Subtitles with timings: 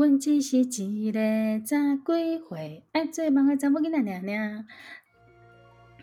[0.00, 1.20] 阮只是一个
[1.62, 4.66] 早归会，爱做梦的查某囡仔娘娘。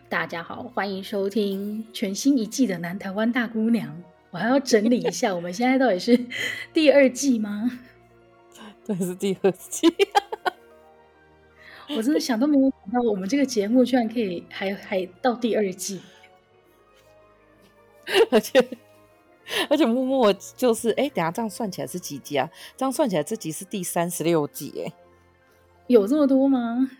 [0.08, 3.88] 大家好，欢迎收听全新一季的《南台湾大姑娘》。
[4.30, 6.16] 我还要整理一下，我们现在到底是
[6.72, 7.68] 第二季吗？
[8.86, 9.88] 对，是第二季。
[11.96, 16.00] 我真的想都没有想到，我们这个节目居然可以还还到第二季，
[18.30, 18.64] 而且。
[19.70, 22.50] 而且默默就是哎，等下这样算起来是几集啊？
[22.76, 24.92] 这样算起来这集是第三十六集哎，
[25.86, 26.90] 有这么多吗？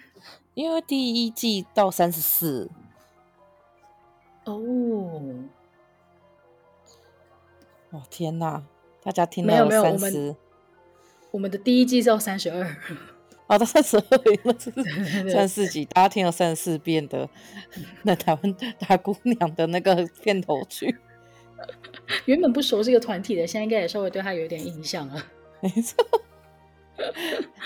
[0.55, 2.71] 因为第一季到三十四
[4.45, 4.61] 哦，
[7.91, 8.63] 哦天哪！
[9.03, 10.35] 大家听到有三十，
[11.31, 12.77] 我们的第一季是到三十二，
[13.47, 14.19] 哦，到三十二，
[15.31, 17.29] 三十四集，大家听了三十四遍的
[18.03, 20.97] 那台湾大姑娘的那个片头曲。
[22.27, 25.25] 原本不熟这个团体的，现在应该也稍微对他有一点印象了。
[25.61, 26.05] 没错，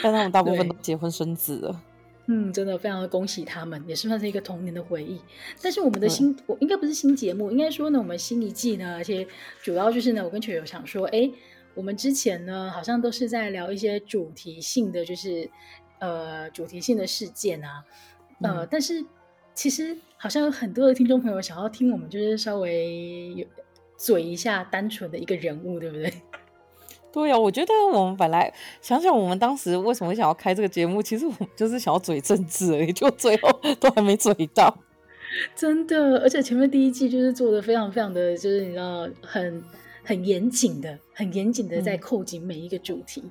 [0.02, 1.82] 但他们大部分都结婚生子了。
[2.26, 5.20] 嗯，真的非常的恭喜他们，也是算是一个童年的回忆。
[5.60, 9.26] 但是我们的新，我应该不是新节目，应该说呢，我们新一季呢，而且
[9.60, 11.28] 主要就是呢，我跟球友想说，哎，
[11.74, 15.50] 我们之前呢，好像都是在聊一些主题性的，就是
[15.98, 17.84] 呃，主题性的事件啊，
[18.40, 19.04] 呃，嗯、但是
[19.52, 23.44] 其实好像有很多的听众朋友想要听我们，就是稍微有。
[24.02, 26.12] 嘴一下单纯的一个人物，对不对？
[27.12, 34.76] 对呀、啊，我觉得我们本来想想，我们当时为什么想要开这个节目，其实我们就是想要嘴政治而已，就最后 都还没嘴到。
[35.54, 39.62] 真的，而且前面第一季就是做的非常非常的就是你知道很
[40.02, 43.22] 很严谨的，很严谨的在扣紧每一个主题。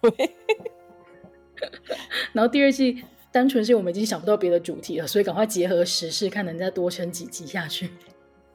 [0.00, 1.68] 对、嗯。
[2.32, 7.90] 然后第二季单纯是我们已经想不到别的主题了，所以赶快结合时事，看能再多撑几集下去。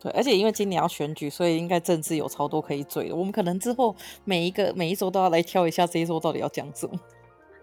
[0.02, 3.16] 对，而且因为今年要选举，所以应该政治有超多可以嘴的。
[3.16, 7.00] 我们可能之后每一个每一周都要来挑一下这一周到底要讲什么。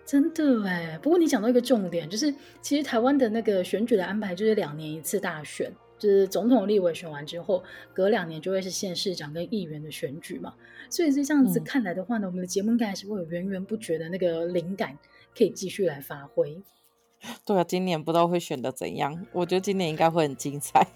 [0.04, 10.54] 真的哎，不过你讲到一个重点，就是其实台湾的那个选举的安排就是两年一次大选，就是总统、立委选完之后，隔两年就会是县市长跟议员的选举嘛。
[10.90, 14.96] 所以是这样子看来的话呢，嗯、我们的节目应该还是会有源源不绝的那个灵感
[15.36, 16.62] 可以继续来发挥。
[17.44, 20.86] 对啊，今年不知道会选的怎样，我觉得今年应该会很精彩。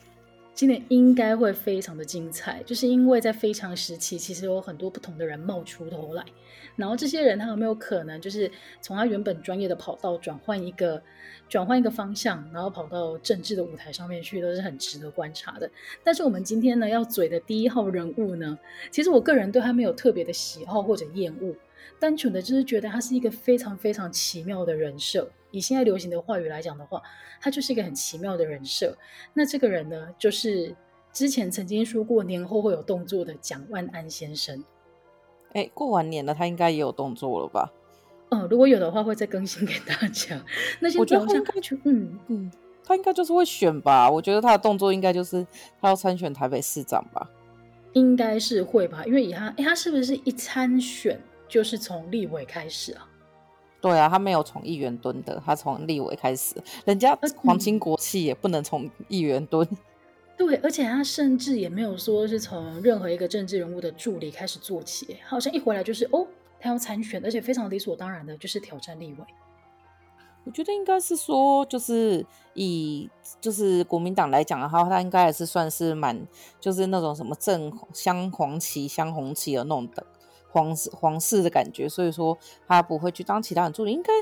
[0.52, 6.24] 今年应该会非常的精彩，就是因为在非常时期，其实有很多不同的人冒出头来，
[6.76, 8.50] 然后这些人他有没有可能就是
[8.82, 11.02] 从他原本专业的跑道转换一个
[11.48, 15.70] 转换一个方向，然后跑到政治的舞台上面去，都是很值得观察的。
[16.04, 18.58] 但是我们今天呢要嘴的第一号人物呢，
[18.90, 21.54] 其实我个人对他没有特别的喜好或者厌恶。
[22.00, 25.30] 单纯的就是觉得他是一个非常非常奇妙的人设。
[25.50, 27.02] 以现在流行的话语来讲的话，
[27.40, 28.96] 他就是一个很奇妙的人设。
[29.34, 30.74] 那这个人呢，就是
[31.12, 34.64] 之前曾经说过年后会有动作的蒋万安先生。
[35.52, 37.72] 哎，过完年了，他应该也有动作了吧？
[38.30, 40.40] 嗯，如果有的话，会再更新给大家。
[40.78, 42.52] 那些我觉得他应该就嗯嗯，
[42.84, 44.08] 他应该就是会选吧？
[44.08, 45.44] 我觉得他的动作应该就是
[45.80, 47.28] 他要参选台北市长吧？
[47.94, 49.04] 应该是会吧？
[49.04, 51.20] 因为以他，哎，他是不是一参选？
[51.50, 53.06] 就是从立委开始啊，
[53.80, 56.54] 对啊，他没有从议员蹲的，他从立委开始。
[56.84, 59.68] 人家皇亲国戚也不能从议员蹲。
[60.38, 66.26] 对，而且他甚至也没有说是从任何一个政治人物的助理开始做起，好像一回来就是哦，
[66.58, 69.18] 他要参选，而且非常理所当然的就是挑战立委。
[70.44, 72.24] 我觉得应该是说，就是
[72.54, 76.18] 以就是国民党来讲的话，他应该还是算是蛮
[76.58, 80.06] 就是那种什么正镶黄旗、镶红旗的那种的。
[80.50, 84.12] 皇室皇室的感觉，所以说他不会去当其他人助理，应该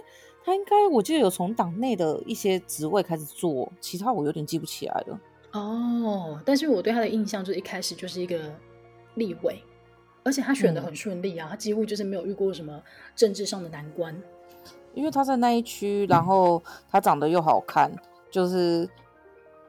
[0.45, 5.21] 他应该我记得有从党内的一些职位开始做，其他我有点记不起来了。
[5.53, 8.55] 哦，但是我对他的印象就是一开始就是一个
[9.15, 9.63] 立委，
[10.23, 12.81] 而且他选的很顺利啊，嗯、他几乎就是没有遇过什么
[13.17, 14.15] 政治上的难关，
[14.95, 17.99] 因为他在那一区，然后他长得又好看，嗯、
[18.31, 18.89] 就是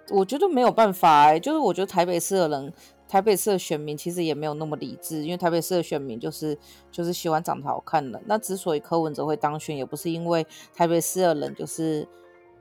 [0.10, 2.74] 我觉得没有办法、欸，就是我觉得台北市的人。
[3.10, 6.56] 台北市的选民其实也没有那么理智，因为台北市的选民就是
[6.92, 8.22] 就是喜欢长得好看的。
[8.28, 10.46] 那之所以柯文哲会当选，也不是因为
[10.76, 12.08] 台北市的人就是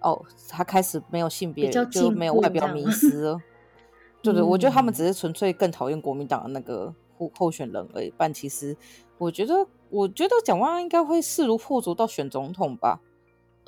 [0.01, 3.39] 哦，他开始没有性别就没有外表迷失了。
[4.25, 8.11] 对对，我觉得他们只是纯粹更讨厌国民党的那个候候选人而已。
[8.17, 8.75] 但其实
[9.19, 13.01] 我觉得，我觉得蒋万安应该会势如破竹到选总统吧？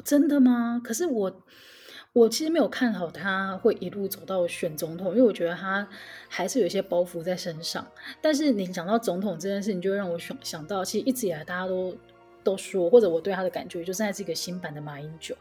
[0.02, 0.80] 真的吗？
[0.82, 1.30] 可是我。
[2.12, 5.86] 我其实没有看好他会一路走到选总统，因为我觉得他
[6.28, 7.86] 还是有一些包袱在身上。
[8.20, 11.96] 但是你讲到总统这件事，你就会让我想想到，其实一直以来大家都
[12.42, 15.36] 都说，或者我对他的感觉，就是他是一个新版的马英九，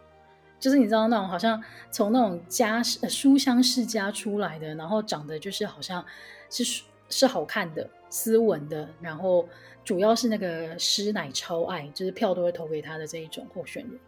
[0.60, 6.06] 就是你知道那种好像从那种家书香世家出来的，然后长得就是好像
[6.52, 9.50] 是是好看的、斯文的，然后
[9.84, 14.00] 主要是那个师奶超爱，就是票都会投给他的这一种候选人。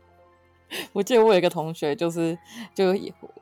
[0.93, 2.37] 我记得我有一个同学，就是
[2.73, 2.93] 就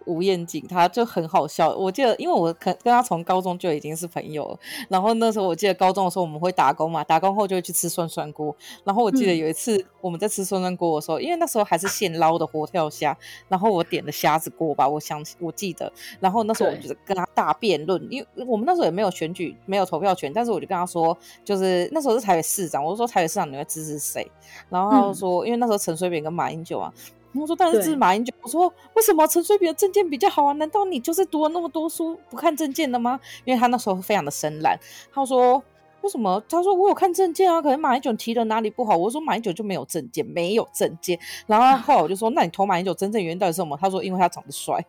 [0.05, 1.69] 吴彦景，他就很好笑。
[1.75, 4.59] 我记得，因为我跟跟他从高中就已经是朋友了。
[4.87, 8.55] 然后那时候我记得高中的时候我们会打工嘛，打工后就会去吃涮涮锅。
[8.83, 13.15] 然后我记得有一次我们在吃涮涮锅的时候，嗯、因为那时候还是现捞的活跳虾，
[13.47, 15.91] 然后我点的虾子锅吧，我想我记得。
[16.19, 21.15] 然后那时候我就跟他大辩论，因为我们那时候也没有选举，没有投票权，但是我就跟他说，
[21.45, 24.25] 就是那时候是台北市长，我就说台北市长你会支持谁？
[24.69, 26.91] 然后他就说，嗯、因为那时候陈水扁跟马英九啊。
[27.33, 28.33] 我说当然是马英九。
[28.41, 30.53] 我说为什么陈水扁的证件比较好啊？
[30.53, 33.19] 难道你就是读了那么多书不看证件的吗？
[33.45, 34.77] 因为他那时候非常的深蓝。
[35.13, 35.63] 他说
[36.01, 36.41] 为什么？
[36.49, 38.95] 他说我有看证件啊，可能马英九提的哪里不好？
[38.95, 41.19] 我说马英九就没有证件，没有证件。
[41.45, 43.77] 然后后来我就说，那你投马英九真正原因到底是什么？
[43.79, 44.85] 他说因为他长得帅。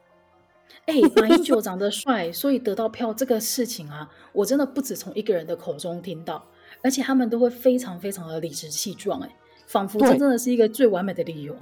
[0.87, 6.43] 哎、欸，马英九长得帅，所以得到票这个事情啊，我真的不止从一个人的口中听到，
[6.83, 9.29] 而且他们都会非常非常的理直气壮，哎，
[9.67, 11.55] 仿佛这真的是一个最完美的理由。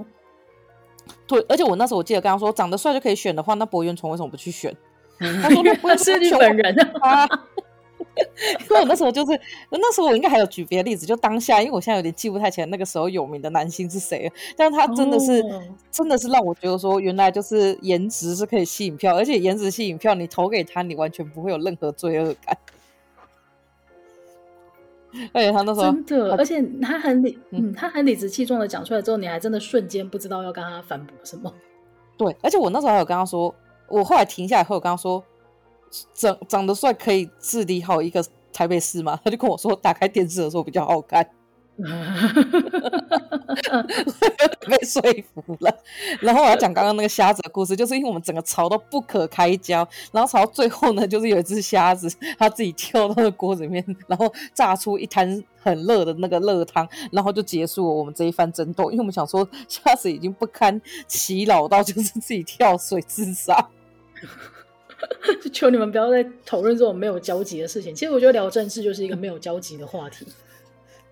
[1.26, 4.74] 对，而且我那时候我记得跟他说，长得帅就可以选的话，那柏原崇为什么不去选？
[5.18, 7.28] 他说不 是日本人 啊。
[8.68, 9.40] 因为我那时候就是
[9.70, 15.62] 那时候我应该还有举别的例子，就当下，因为我现在有点记不太起来那个时候有名的男星是谁，但是他真的是、哦、
[15.92, 22.56] 真的是让我觉得说，原来就是颜值是可以吸引票，而且颜值吸引票，你投给他，你完全不会有任何罪恶感。
[25.32, 31.52] 而且他那时候真的，而且他很理，嗯，他很理直气壮的讲出来之后，你还真的瞬间不知道要跟他反驳什么。
[32.18, 33.54] 对，而且我那时候还有跟他说，
[33.88, 35.22] 我后来停下来后，我跟他说，
[36.12, 39.18] 长长得帅可以治理好一个台北市吗？
[39.24, 41.26] 他就跟我说，打开电视的时候比较好看。
[44.66, 45.00] 被说
[45.32, 45.72] 服了，
[46.20, 58.90] 然后我要讲刚刚那个瞎子的故事，就是因为我们整个吵到不可开交，然后吵到最后呢，就是有一只瞎子，它自己跳到那个锅里面，然后炸出一滩很热的那个热汤，然后就结束了我们这一番争斗。
[58.90, 63.68] 因为我们想说，虾子已经不堪其扰到就是自己跳水自杀，
[65.40, 67.94] 就求你们不要再讨论这种没有交集的事情。
[67.94, 70.26] 其实我觉得聊政治就是一个没有交集的话题。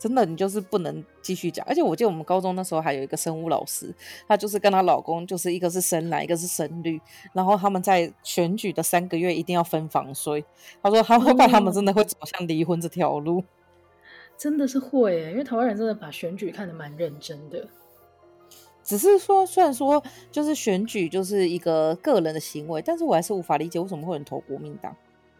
[0.06, 1.66] 真的，你就是不能继续讲。
[1.68, 3.92] 而且我记得我们高中那时候还有一个生物老师，
[4.28, 7.00] 她就是跟她老公，就是一个是深蓝，一个是深绿，
[7.32, 10.44] 然后他们在选举的三个月一定要分房睡。
[10.82, 13.42] 她说他会怕他们真的会走向离婚这条路。
[14.38, 17.66] 真的是会耶，因为台湾人真的把选举看得蛮认真的。
[18.84, 20.00] 只是说，虽然说
[20.30, 24.94] 就是选举就是一个个人的行为，但是我还是无法理解为什么会有人投国民党。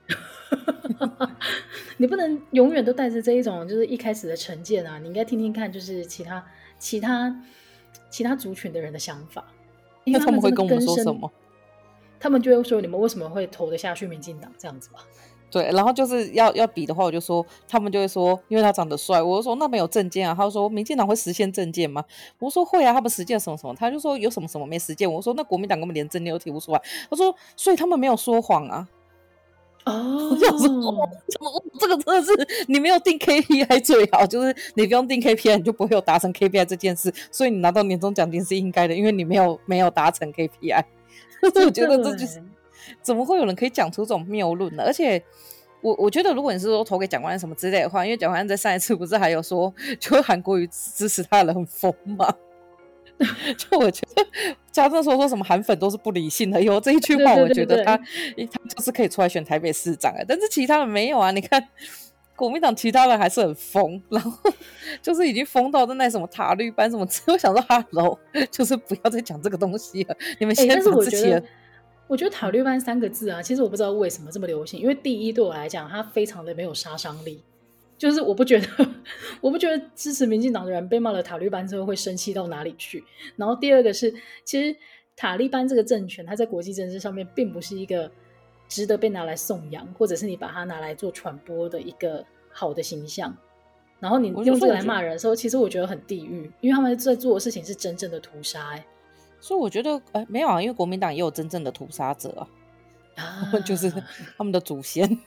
[1.98, 4.98] 你不能永远都带着这一种就是一开始的成见啊！
[4.98, 6.44] 你应该听听看，就是其他
[6.78, 7.42] 其他
[8.10, 9.44] 其他族群的人的想法。
[10.04, 11.30] 那他们会跟我们说什么？
[12.18, 15.00] 他们就会说：“你们为什么会投得下去民进党这样子吧？”
[15.48, 19.22] 对，然后就是要要比的话，我就说他们就会说，因为他长得帅。
[19.22, 20.34] 我就说那没有证件啊。
[20.34, 22.04] 他就说民进党会实现证件吗？
[22.38, 23.74] 我说会啊，他们实践什么什么。
[23.74, 25.10] 他就说有什么什么没实践。
[25.10, 26.82] 我说那国民党根本连证件都提不出来。
[27.08, 28.88] 他说所以他们没有说谎啊。
[29.86, 31.12] 哦，我想说，
[31.78, 40.84] 这个真的是你没有定 KPI 最好，就是你不用定 KPI，你就不会有达成 KPI 这件事，所以你拿到年终奖金是应该的，因为你没有没有达成 KPI。
[41.42, 42.42] 我觉得这就是
[43.00, 44.82] 怎么会有人可以讲出这种谬论呢？
[44.84, 45.22] 而且
[45.80, 52.26] 我我觉得，如果你是说投给蒋万安什么之类的话，因为蒋万安在上一次不是还有说，就韩国瑜支持他的人很疯吗？
[53.56, 54.26] 就我觉得，
[54.70, 58.04] 加上说说什么韩粉都是不理性的，有这一句话，我觉得他他
[58.68, 60.18] 就是可以出来选台北市长啊。
[60.26, 61.30] 但是其他人没有啊。
[61.30, 61.62] 你看
[62.34, 64.52] 国民党其他人还是很疯，然后
[65.00, 68.18] 就是已经疯到在那什么塔绿班什么，我想说哈喽，
[68.50, 70.16] 就是不要再讲这个东西了。
[70.38, 71.42] 你们先是我觉得，
[72.06, 74.78] 我觉得塔绿班三个字啊，其实我不知道为什么这么流行。
[74.78, 77.42] 因为第一，对我来讲，它非常的没有杀伤力。
[77.98, 78.66] 就是我不觉得，
[79.40, 83.02] 我不觉得支持民进党的人被骂了塔利班之后会生气到哪里去。
[83.36, 84.12] 然后第二个是，
[84.44, 84.76] 其实
[85.16, 88.10] 塔利班这个政权，它在国际政治上面并不是一个
[88.68, 93.34] 值得被拿来颂扬，或者是你把它拿来做传播的一个好的形象。
[93.98, 98.72] 然后你用这个来骂人的时候，其实我觉得很地狱，因为他们在做的事情是真正的屠杀。
[98.72, 98.86] 哎，
[99.40, 102.48] 所以我觉得，哎，没有啊，因为国民党也有真正的屠杀者啊，
[103.24, 103.90] 啊 就是
[104.36, 105.18] 他们的祖先。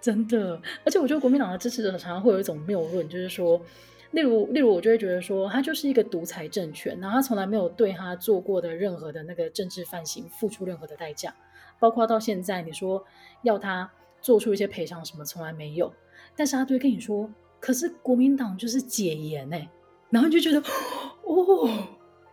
[0.00, 3.60] 真的，而且我觉得国民党的支持者常常会有一种谬论，就是说，
[4.12, 11.34] 例如，例如，我就会觉得说，他就是一个独裁政权，然后他从来没有对他做过的任何的那个政治犯行付出任何的代价，
[11.80, 13.04] 包括到现在你说
[13.42, 15.92] 要他做出一些赔偿什么，从来没有。
[16.36, 19.68] 但是他就会跟你说，可是国民党就是解严哎，
[20.10, 20.64] 然后你就觉得，
[21.24, 21.68] 哦，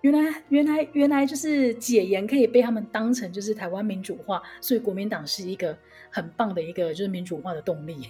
[0.02, 5.76] 原来，原来，原来就是解严可以被他们当成就是台湾民主化，所以国民党是一个。
[6.14, 8.08] 很棒的一个就是民主化的动力。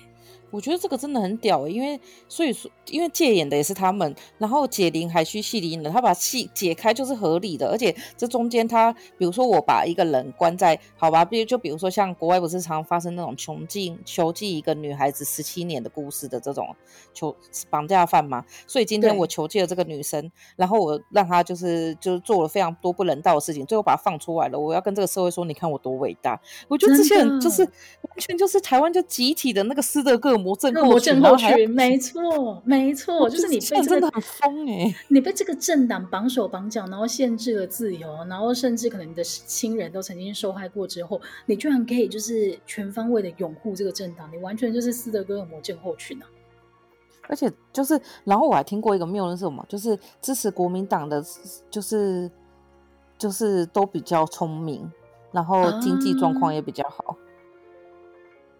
[0.53, 16.67] 我觉得这个真的很屌，因为所以说，因为戒严的也是他们，然后解铃还须系铃人，他把戏解开就是合理的，而且这中间他，比如说我把一个人关在，好吧，比如就比如说像国外不是常常发生那种囚禁囚禁一个女孩子十七年的故事的这种
[17.15, 17.35] 囚
[17.71, 30.93] 绑架犯嘛，所以今天我囚禁了这个女生，然后我让她就是就是做了非常多不人道的事情，最后把她放出来了，我要跟这个社会说，你看我多伟大，我觉得这些人就是完全就是台湾就集体的那个斯德哥尔摩。
[30.93, 34.95] 魔症候群，没错，没错，就是你被这个真的很疯哎！
[35.07, 46.25] 你被这个政党绑手绑脚，然后限制了自由，然后甚至可能你的亲人都曾经受害过之后，你居然可以就是全方位的拥护这个政党，你完全就是斯德哥尔摩症候群啊！
[47.27, 49.65] 而且就是，然后我还听过一个谬论是什么？
[49.67, 51.23] 就是支持国民党的，
[51.69, 52.29] 就是
[53.17, 54.91] 就是都比较聪明，
[55.31, 57.17] 然后经济状况也比较好。
[57.17, 57.22] 啊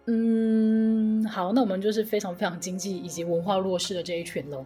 [0.06, 4.64] 嗯，好，那我们就是非常非常经济以及文化弱势的这一群喽。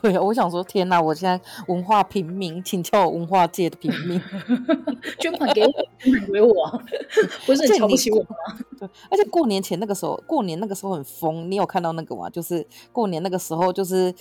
[0.00, 0.98] 对啊，我想说，天哪！
[0.98, 4.18] 我现在文化平民，请叫我文化界的平民，
[5.20, 6.82] 捐款给我， 捐款给我，
[7.44, 8.28] 不是很瞧不起我吗？
[8.80, 12.30] 对，而且过年前那个时候，过年那个时候很疯，你有看到那个吗？
[12.30, 14.14] 就是过年那个时候，就是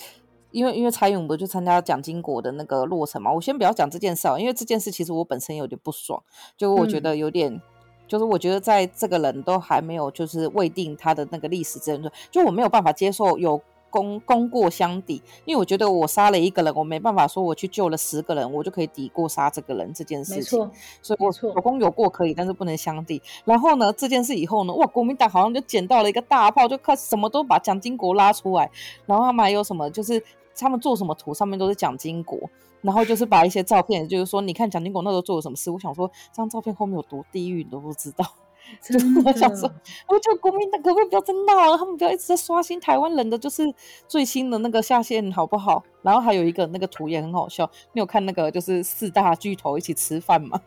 [0.51, 3.31] 因为因为蔡英文不就参加蒋经国的那个落成嘛？
[3.31, 6.21] 我先不要讲这件事啊，因为这件事其实我本身有点不爽，
[6.57, 7.53] 就我觉得有点。
[7.53, 7.61] 嗯
[8.07, 20.71] 就是我觉得在这个人都还没有就是未定他的那个历史责任，就我没有办法接受有功功过相抵，因为我觉得我杀了一个人，我没办法说我去救了十个人，我就可以抵过杀这个人这件事情。
[21.01, 23.21] 所以我有功有过可以，但是不能相抵。
[23.45, 28.69] 然后呢，这件事以后呢，哇，国民党好像就捡到了一个大炮，就开始什么都把蒋经国拉出来，
[29.05, 30.23] 然后他们还有什么就是。
[30.57, 32.39] 他们做什么图上面都是蒋经国，
[32.81, 35.69] 然后就是把一些照片，就是说你看蒋经国那时候做了什么事。
[35.71, 38.25] 我想说，这张照片后面有多地狱，你都不知道。
[38.83, 39.71] 就是我想说，
[40.09, 41.77] 我觉得国民党可不可以不要再闹了？
[41.77, 43.63] 他们不要一直在刷新台湾人的就是
[44.09, 45.81] 最新的那个下线，好不好？
[46.01, 50.59] 然后还有一个那个图也很好笑，你有看那个就是四大巨头一起吃饭吗？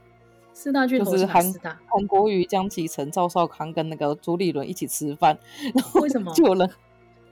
[0.54, 1.42] 四大巨头是韩
[1.86, 5.38] 韩国瑜、江启臣、赵少康跟那个朱立伦一起吃饭，
[5.74, 6.70] 然后为什么 就有人？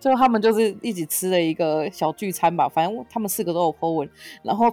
[0.01, 4.11] 最后他们就是一起吃了一个小聚餐吧，反正他们四个都有 po 文，
[4.43, 4.71] 然后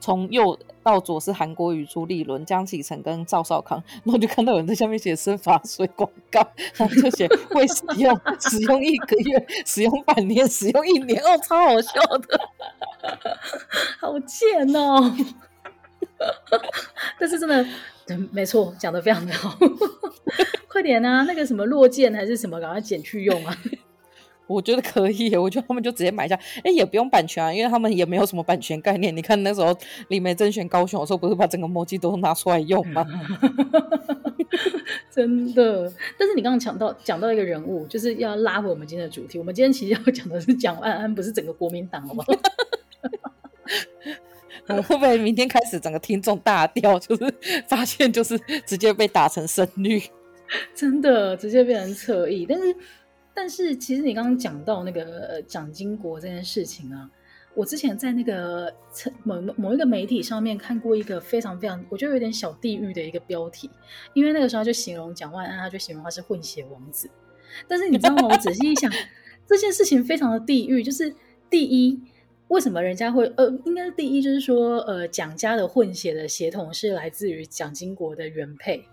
[0.00, 6.40] 从右到左是韩国瑜、朱立伦、江启臣跟赵少康， 然后就看到有人在下面写生发水广告，
[6.74, 12.40] 然后就写会使用， 使用一个月，使用半年，使用一年，哦，超好笑的，
[14.00, 15.14] 好贱哦！
[17.18, 17.66] 但是真的，
[18.32, 19.56] 没错，讲得非常的好，
[20.66, 23.56] 快点啊，那个什么落剑还是什么，赶快剪去用啊！
[24.50, 29.16] 我觉得可以，我觉得他们就直接买下，哎，也不用版权啊，因为他们也没有什么版权概念。
[29.16, 29.72] 你看那时候
[30.08, 33.06] 李梅甄选高雄的时候，不是把整个墨迹都拿出来用吗？
[35.08, 35.92] 真的。
[36.18, 39.38] 但是你刚刚讲到讲到一个人物，就是要拉回我们今天的主题。
[39.38, 42.26] 我们今天其实要讲的是蒋万安，不是整个国民党，好不好？
[44.66, 47.32] 我们会不会明天开始整个听众大调，就是
[47.68, 50.02] 发现就是直接被打成深绿，
[50.74, 52.74] 真的直接变成侧翼，但是。
[53.34, 57.10] 但是其实你刚刚讲到那个蒋经国这件事情啊，
[57.54, 58.72] 我之前在那个
[59.22, 63.70] 某某一个媒体上面看过一个非常非常，我觉得有点小地狱的一个标题，
[64.12, 67.10] 因为那个时候就形容蒋万安，他就形容他是混血王子。
[67.66, 68.28] 但是你知道吗？
[68.30, 68.90] 我仔细一想，
[69.46, 70.82] 这件事情非常的地狱。
[70.82, 71.12] 就是
[71.48, 72.00] 第一，
[72.48, 78.84] 为什么人家会呃，应该是第一，就是说呃，蒋家的混血的血统是来自于蒋经国的原配。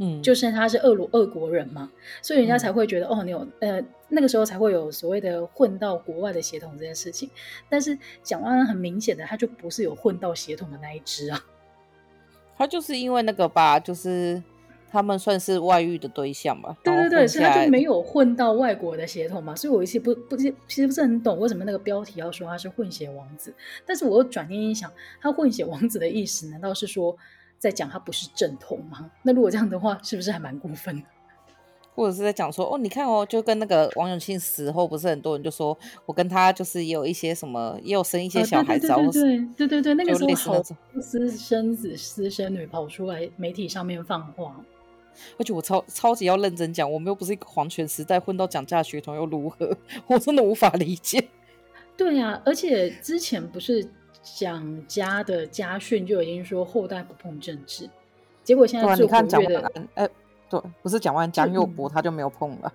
[0.00, 1.90] 嗯，就是他是俄罗俄国人嘛，
[2.22, 7.28] 所以人家才会觉得、嗯、哦，你有呃那个时候才会有所谓的混到国外的血统这件事情。
[7.68, 11.44] 但是蒋万安很明显的，他就不是有混到血统的那一只啊。
[12.56, 14.40] 他就是因为那个吧，就是
[14.88, 16.76] 他们算是外遇的对象吧。
[16.84, 19.54] 对对对，所以他就没有混到外国的血统嘛。
[19.56, 23.52] 所以我一直不不其实不是很懂为什么那个标题要说他是混血王子。
[23.84, 27.16] 但是我又转念一想，他混血王子的意思难道是说？
[27.58, 29.10] 在讲他不是正统吗？
[29.22, 31.02] 那如果这样的话，是不是还蛮过分的？
[31.94, 40.62] 或者是在讲说，哦，你看哦，就跟那个王永庆死后，不是很多人就说我跟他就是也有一些什么，也有生一些小孩子，对对对对对对对，那个时候好
[41.00, 44.60] 私生子、私生女跑出来媒体上面放话，
[45.38, 49.76] 而且我超超级要认真讲，我们又不是一个皇权时代，混到蒋家血统又如何？
[50.06, 51.28] 我真的无法理解。
[51.96, 53.90] 对呀、啊，而且之前不是。
[54.36, 57.88] 蒋家的家训就已经说后代不碰政治，
[58.44, 60.10] 结果现在最活跃的，哎、欸，
[60.48, 62.72] 对，不是蒋万蒋友柏他就没有碰了，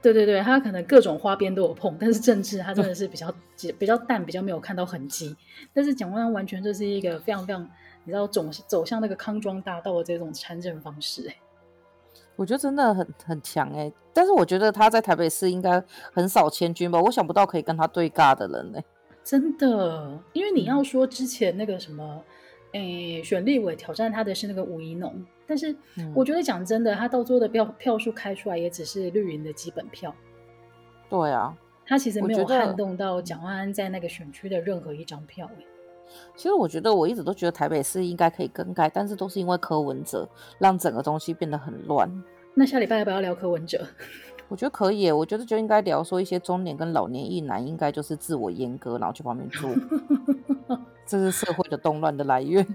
[0.00, 3.32] 对对对，他可能各种花边都有碰，但是政治他真的是比较
[3.78, 5.36] 比较淡，比较没有看到痕迹。
[5.72, 7.62] 但是蒋万安完全就是一个非常非常，
[8.04, 11.36] 你知道走走向那个康庄大道的这种参政方式，哎。
[12.34, 15.80] 我觉得真的很很强哎、欸，但是我觉得他在台北市应该
[16.12, 18.84] 很少千军吧，我想不到可以跟他对尬的人呢、欸。
[19.24, 22.22] 真的，因为你要说之前那个什么，
[22.72, 25.74] 诶、欸，选立委挑战他的是那个吴怡农，但是
[26.14, 30.14] 我觉得讲真的，他到最后的票票数开出来也只是绿营的基本票。
[31.08, 35.66] 对啊，他其实没有撼动到蒋万安在那个选区的任何一张票、欸。
[36.36, 42.10] 其实我觉得我一直都觉得台北市应该可以更改，但是都是因为柯文哲让整个东西变得很乱。
[42.54, 43.86] 那下礼拜要不要聊柯文哲？
[44.48, 49.70] 我觉得可以，我觉得就应该聊说一些中年跟老年一男应该就是自我阉割，然后去旁边做，
[51.06, 52.66] 这是社会的动乱的来源。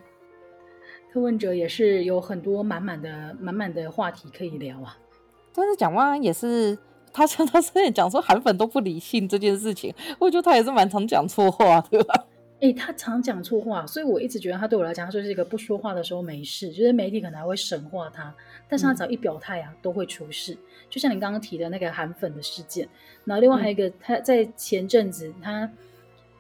[1.14, 4.98] 柯文哲也是有很多满满的满满的话题可以聊啊。
[5.54, 6.78] 但是蒋万安也是，
[7.14, 12.26] 他像他之前讲说韩粉都不理性这件事情，我觉得他也是蛮常讲错话的，吧？
[12.60, 18.34] 哎、欸，他常讲错话，所以我一直觉得他对我来讲，他就是一个不说话的时候没事，就是媒体可能还会神化他，
[18.70, 20.58] 但是他只要一表态啊，嗯、都会出事。
[20.90, 22.88] 就像你刚刚提的那个韩粉的事件，
[23.26, 25.70] 然后另外还有一个，嗯、他在前阵子，他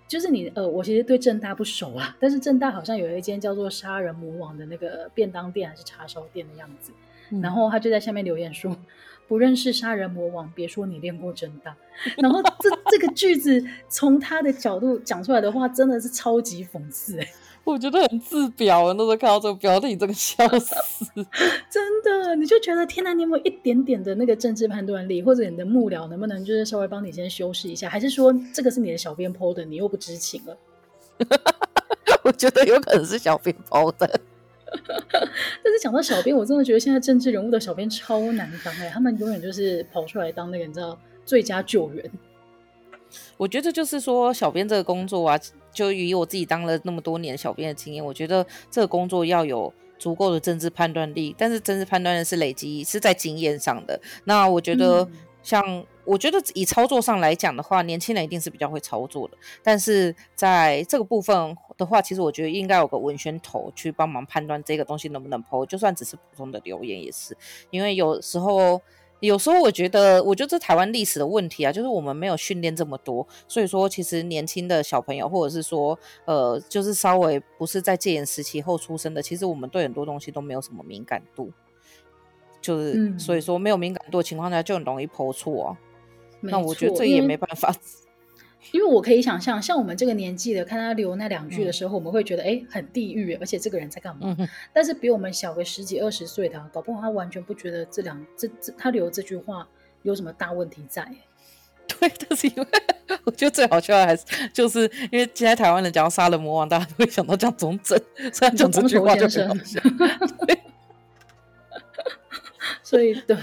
[0.07, 6.91] 就是你呃，我其实对正大不熟啊，但是正大好像有一间叫做“杀人魔王”的那个便当店还是叉烧店的样子，
[7.31, 8.75] 嗯、然后他就在下面留言说。
[9.27, 11.75] 不认识杀人魔王，别说你练过正大。
[12.15, 17.27] 然后这这个句子从他的角度讲出来的话，真的是超级讽刺哎！
[17.67, 20.73] 我觉得很自表，那时候看到这个标题，这个笑死。
[21.69, 27.89] 真的，你就觉得天哪，你有没有一点点的那个政治判断力，或者你的幕僚能不能就是稍微帮你先修饰一下？
[27.89, 30.57] 还是说这个是你的小编 PO 的，你又不知情了？
[32.23, 34.19] 我觉得有可能是小编 PO 的。
[35.63, 42.09] 但是讲到小编，我真的觉得现在政治人物的小编超难当哎，他们永远就是跑出来当那个你知道最佳救援。
[43.37, 45.39] 我觉得就是说，小编这个工作啊，
[45.71, 53.99] 就以我自己当了那么多年小编的经验，我觉得这个工作要有足够的政治判断力，但是政治判断力是累积是在经验上的。
[54.23, 55.07] 那我觉得
[55.41, 55.63] 像。
[55.65, 59.35] 嗯我觉得以操作上来讲的话，年轻人一定是比较会操作的。
[59.61, 67.35] 但是在这个部分的话，其实我觉得应该有个文宣头去帮忙判断这个东西能不能 PO，就算只是普通的留言也是。
[67.71, 68.81] 因为有时候，
[69.19, 81.51] 有时候我觉得，我觉得这台湾历史的问题啊，就是我们没有训练这么多，所以说其实年轻的小朋友，或者是说，呃，就是稍微不是在戒严时期后出生的，其实我们对很多东西都没有什么敏感度，
[82.61, 85.77] 就是、嗯、所以说没有敏感度的情况下，就很容易 PO 错啊。
[86.39, 87.73] 那我觉得这也没办法，
[88.71, 94.35] 因为我可以想象，像我们这个年纪的，看他留那两句的时候，嗯、我们会觉得哎，很地狱，而且这个人在干嘛？
[94.37, 99.67] 嗯、但是比我们小个十几二十岁的，搞不好他完全不觉得这两这这他留这句话
[100.03, 101.07] 有什么大问题在。
[101.87, 102.67] 对，但是因为
[103.23, 107.97] 我觉得最好笑的还是就是因为现在台湾人讲到杀人魔王，大家都会想到讲中正，
[108.33, 109.79] 所以讲这句话就很好笑。
[112.83, 113.35] 所以对，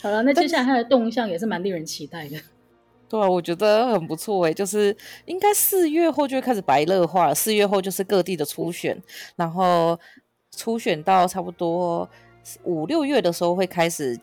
[0.00, 2.36] 好了，那接下来他的动向也是蛮令人期待的。
[3.12, 4.96] 对啊，我觉得很不错诶，就是
[5.26, 7.34] 应该四月后就会开始白热化了。
[7.34, 8.98] 四月后就是各地的初选，
[9.36, 10.00] 然后
[10.56, 12.08] 初选到差不多
[12.64, 14.18] 五六月的时候会开始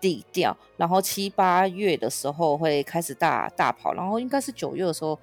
[0.00, 5.18] 低调，然后七八月的时候会开始大大跑，然后应该是九月的时候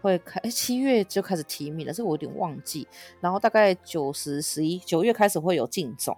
[0.00, 2.86] 会开，诶，七月就开始提名了，这我有点忘记。
[3.20, 6.16] 然后大概九十十一九月开始会有竞总。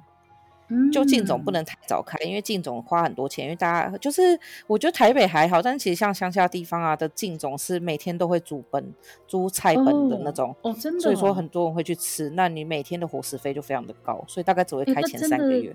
[0.93, 3.45] 就竞总不能太早开，因为竞总花很多钱。
[3.45, 8.93] 因为大家就是，我觉得台北还好，但其实像乡下地方啊的竞总是每天都会煮本、
[9.29, 11.03] 煮菜本的那种哦，哦，真的、哦。
[11.03, 15.75] 所以说很多人会去吃，那你每天的伙食费就非常的高，所以大概只会开前三个月。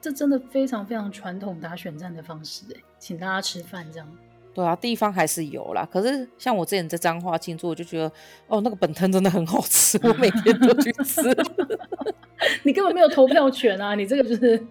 [0.00, 4.08] 这真的非常非常传统打选战的方式哎，请大家吃饭这样。
[4.54, 5.86] 对啊，地方还是有啦。
[5.90, 8.12] 可是像我之前在彰化庆祝，我就觉得
[8.46, 11.22] 哦，那个本藤真的很好吃，我每天都去吃。
[12.62, 13.94] 你根本没有投票权啊！
[13.96, 14.62] 你这个就是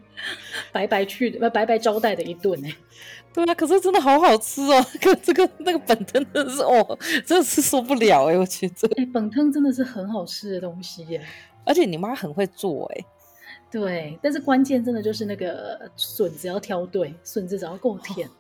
[0.71, 2.73] 白白去的，白白招待的一顿哎。
[3.33, 4.83] 对啊，可是真的好好吃哦！
[4.99, 8.37] 可这个那个本汤真的是哦，真的是受不了哎！
[8.37, 11.23] 我觉得哎，本汤真的是很好吃的东西耶。
[11.63, 13.05] 而且你妈很会做哎。
[13.69, 18.31] 对，但是关键真的就是那个笋子要挑对，笋子只要够甜，哦、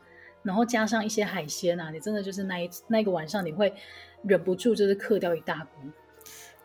[0.41, 3.71] 然后加上一些海鲜啊，你真的就是那一那个晚上你会
[4.23, 5.91] 忍不住就是嗑掉一大锅。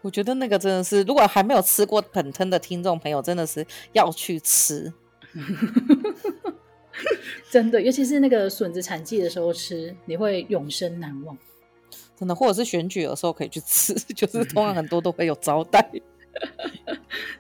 [0.03, 4.93] 我觉得那个真的是，如果还没有吃过本汤的听众朋友，真的是要去吃。
[7.51, 11.37] 真的，尤其是那个笋子产季的时候吃，你会永生难忘。
[12.19, 15.89] 真的，或者是选举的时候可以去吃， 就是通常很多都会有招待。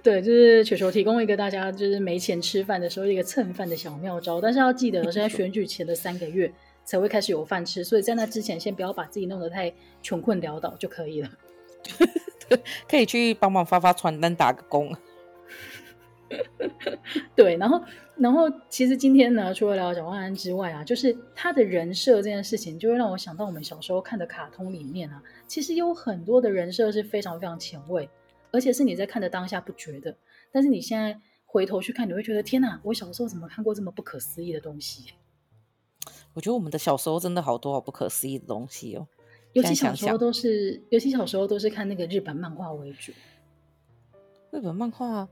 [0.03, 6.53] 对，就是球球提供一个大家就是没钱吃饭的时候一个蹭饭的小妙招，但是要记得是在选举前的三个月
[6.85, 9.72] 才会开始有饭吃，所以在那之前先不要把自己弄得太
[10.03, 11.31] 穷困潦倒就可以了。
[12.88, 14.94] 可以去帮忙发发传单，打个工。
[17.36, 17.82] 对，然后，
[18.16, 28.08] 然后，其实今天呢，除了聊蒋万安之外啊，就是他的人设这件事情，就会让我想到我们小时候看的卡通里面啊，其实有很多的人设是非常非常前卫，
[28.50, 30.16] 而且是你在看的当下不觉得，
[30.50, 35.12] 但是你现在回头去看，你会觉得天哪，我小时候怎么看过这么不可思议的东西？
[36.32, 39.06] 我觉得我们的小时候真的好多好不可思议的东西哦，
[39.52, 43.12] 尤其小时候都是，尤其小时候都是看那个日本漫画为主，
[44.50, 45.28] 日本漫画。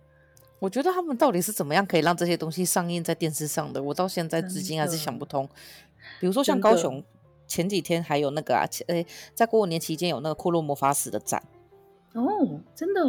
[0.58, 3.82] 我觉得他们到底是怎么样可以让这些东西上映在电视上的？
[3.82, 5.48] 我到现在至今还是想不通。
[6.20, 7.02] 比如说像高雄
[7.46, 11.42] 前几天还有那个啊，诶，在过年期间有那个库洛魔法使的展。
[12.12, 13.02] 哦，真的，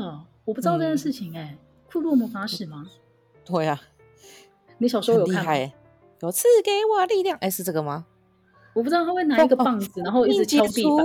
[0.46, 1.58] 我不知道这件事情哎、欸。
[1.92, 2.90] 库洛魔法使吗？
[3.44, 3.82] 对啊，
[4.78, 5.72] 你小时候有看吗？
[6.22, 8.06] 有赐给我力量，哎，是这个吗？
[8.74, 10.98] 我不知道他会拿一个棒子，然后一直敲地板。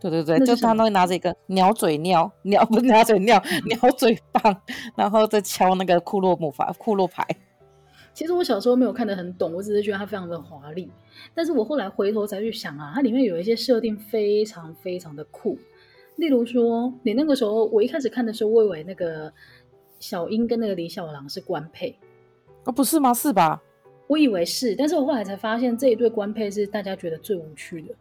[0.00, 4.60] 对对对，就是他会拿着一个鸟嘴尿鸟不是鸟嘴尿鸟嘴棒，
[4.96, 7.24] 然后再敲那个库洛魔法库洛牌。
[8.12, 10.90] 其实我小时候没有看得很懂，我只是觉得它非常的华丽。
[11.34, 15.56] 但是我后来回头才去想啊，它里面有一些设定非常非常的酷。
[16.16, 19.32] 例如说，你那个时候我一开始看的时候，我以为那个
[20.00, 21.96] 小樱跟那个李小狼是官配
[22.64, 23.14] 啊、哦，不是吗？
[23.14, 23.62] 是吧？
[24.12, 27.94] 我以为是，但是我后来才发现这一对官配是大家觉得最无趣的。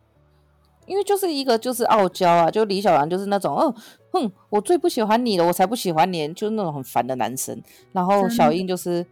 [0.85, 3.73] 因为就是一个就是傲娇啊，就李小兰就是那种，嗯
[4.11, 7.63] 哼，我最不喜欢你了，我才不喜欢你，就是那种很烦的男生。
[7.93, 9.05] 然后小英就是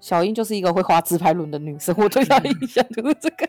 [0.00, 3.48] 小英就是一个会滑直排轮的女生，我对她印象就是这个。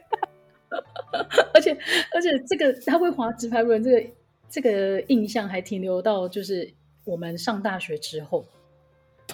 [1.55, 1.75] 而且
[2.13, 4.07] 而且这个她会滑直排轮，这个
[4.47, 6.71] 这个印象还停留到就是
[7.03, 8.45] 我们上大学之后。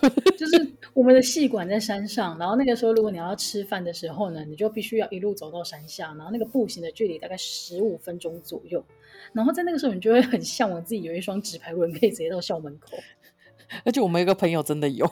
[0.37, 8.83] 就是我们的戏馆在山上，然后那个时候，如果你要吃饭的时候呢，你就必须要一路走到山下，然后那个步行的距离大概十五分钟左右，
[9.33, 12.97] 然后在那个时候，你就会很向往自己有一双纸牌轮可以直接到校门口。
[13.83, 15.09] 而且我们一个朋友真的有，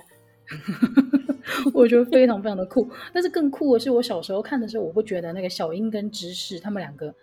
[1.74, 2.90] 我觉得非常非常的酷。
[3.14, 7.14] 但是更酷的是，我小时候看的时候，我会觉得那个小樱跟芝士他们两个，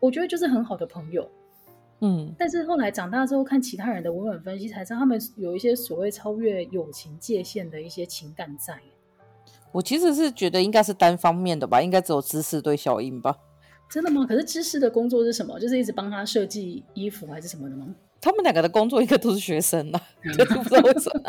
[0.00, 1.30] 我觉得就是很好的朋友。
[2.00, 8.78] 嗯，但是后来长大之后看其他人的文本分析，才知道他们有一些所谓超越友情界限的一些情感在。
[9.72, 13.36] 我其实是觉得应该是单方面的吧，应该只有知识对小樱吧。
[13.88, 14.24] 真的吗？
[14.26, 15.60] 可是知识的工作是什么？
[15.60, 17.86] 就是一直帮他设计衣服还是什么的吗？
[18.20, 20.00] 他们两个的工作应该都是学生啊，
[20.36, 21.22] 就是不知道为什么。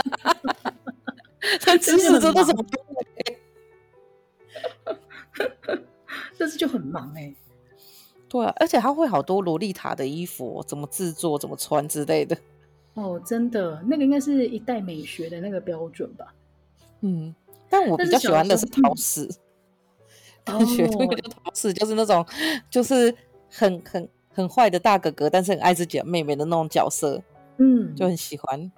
[1.66, 2.66] 但芝士真的是很
[6.38, 7.36] 但是就很忙哎、欸。
[8.32, 12.38] 对啊，而且他会好多萝莉塔的衣服，怎么制作、怎么穿之类的。
[12.96, 16.34] 哦，真的，那个应该是一代美学的那个标准吧。
[17.02, 17.36] 嗯，
[17.70, 19.30] 但我比较喜欢的是桃矢。
[20.46, 22.26] 嗯、 学那个陶瓷就是那种，
[22.70, 23.14] 就是
[23.50, 27.22] 很很很坏的大哥哥，但是很爱自己的妹妹的那种角色。
[27.58, 28.72] 嗯，就很喜欢。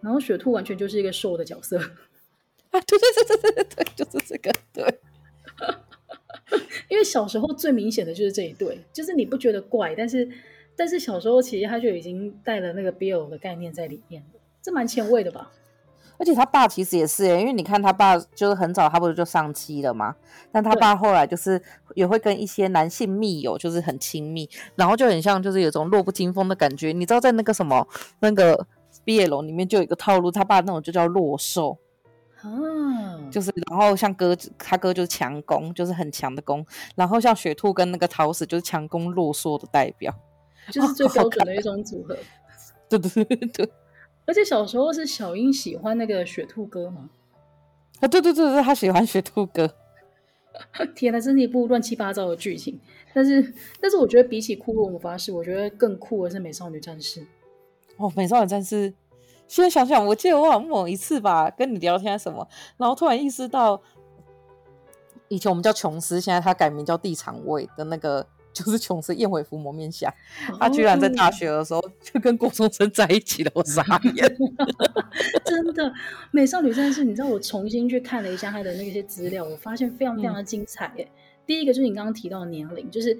[0.00, 1.78] 然后雪兔完全就是一个瘦的角色。
[1.78, 5.00] 啊，对对对对对对，就是这个，对。
[6.88, 10.28] 因为小时候最明显的就是这一对，就是你不觉得怪，但是
[10.76, 15.50] 但是小时候其实他就已经带了那个 BL 的概念在里面了，这蛮前卫的吧？
[16.18, 20.14] 而且他爸其实也是耶，因为你看他爸就是很早，他不是就上妻了吗？
[20.52, 21.58] 但他爸后来就是
[21.94, 26.92] 也会跟一些男性密友就是很亲密，然后就很像就是有种弱不禁风的感觉。
[26.92, 27.88] 你知道在那个什么
[28.18, 28.66] 那个
[29.06, 31.78] BL 里面就有一个套路，他爸那种就叫弱受。
[32.42, 36.64] 啊，就是，然后像哥，他哥就是强攻，就是很强的攻。
[36.96, 40.14] 然后像雪兔跟那个桃矢就是强攻弱受的代表，
[40.72, 42.16] 就是最标准的一种组合。
[42.88, 43.70] 对对对对。
[44.26, 47.10] 而且小时候是小英喜欢那个雪兔哥吗？
[48.00, 49.74] 啊，对对对对，他喜欢雪兔哥。
[50.94, 52.80] 天哪，真是一部乱七八糟的剧情。
[53.12, 57.26] 但是，但是我觉得比起骷髅魔法使，我觉得更酷的是美少女战士。
[57.96, 58.94] 哦，美少女战士。
[59.50, 63.82] 现在想想，我记得我好像某一次吧，跟你聊天什么，然后突然意识到，
[65.26, 70.08] 以前我们叫琼斯，现在他改名叫地场位的那个， 就是琼斯燕尾服蒙面侠，
[70.60, 73.82] 他居然在大学的时候就跟郭松生在一起了，我傻
[74.14, 74.36] 眼。
[75.44, 75.92] 真的，
[76.30, 80.84] 美少女战士，你知道我重新去看了一下他的那些资料，我发现非常非常的精彩。
[80.86, 81.08] 哎、嗯，
[81.44, 83.18] 第一个就是你刚刚提到的年龄，就是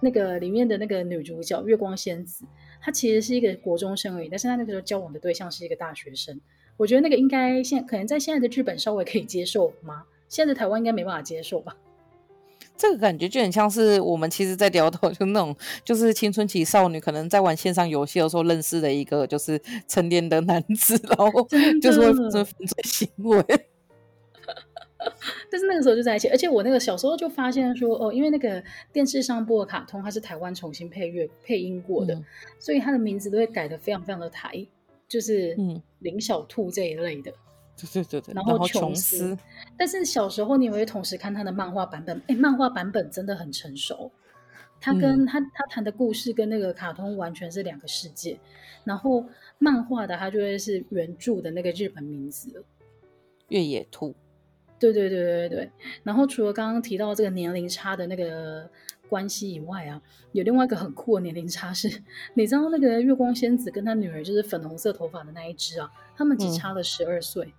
[0.00, 2.44] 那个里面的那个女主角月光仙子。
[2.84, 6.38] 他其实是一个国中生而已，但是他那个时候交往的对象是一个大学生。
[6.76, 10.02] 我觉得那个应该现可能在现在的日本稍微可以接受吗？
[10.28, 11.74] 现在的台湾应该没办法接受吧？
[12.76, 21.46] 这个感觉就很像是我们其实，在聊到就那种就是青春期少女可能在玩线上游戏的时候认识的一个就是成年的男子，然后
[21.80, 23.44] 就是会做犯罪行为。
[25.50, 28.62] 但是那个时候就在一起，而且我那个小时候就发现说，哦，因为那个
[28.92, 32.24] 电视上播的卡通，它是台湾重新配乐配音过的，嗯、
[32.58, 34.66] 所以它的名字都会改的非常非常的台，
[35.08, 37.32] 就是嗯，林小兔这一类的。
[37.76, 39.38] 对对对对，然后琼斯，斯，
[39.76, 44.08] 但是小时候你也会同时看他的漫画版本，哎，漫画版本真的很成熟，
[44.80, 48.38] 他跟、嗯、他他谈的故事跟那个卡通完全是两个世界，
[48.84, 49.26] 然后
[49.58, 52.64] 漫画的他就会是原著的那个日本名字，
[53.48, 54.14] 越野兔，
[54.92, 55.70] 对对对对对，
[56.02, 58.68] 然后除了刚刚提到这个年龄差的那个
[59.08, 60.00] 关系以外啊，
[60.32, 61.88] 有另外一个很酷的年龄差是，
[62.34, 67.44] 你知道那个月光仙子跟他女儿就是粉红色头发的那一只啊，他们只差了十二岁。
[67.46, 67.52] 嗯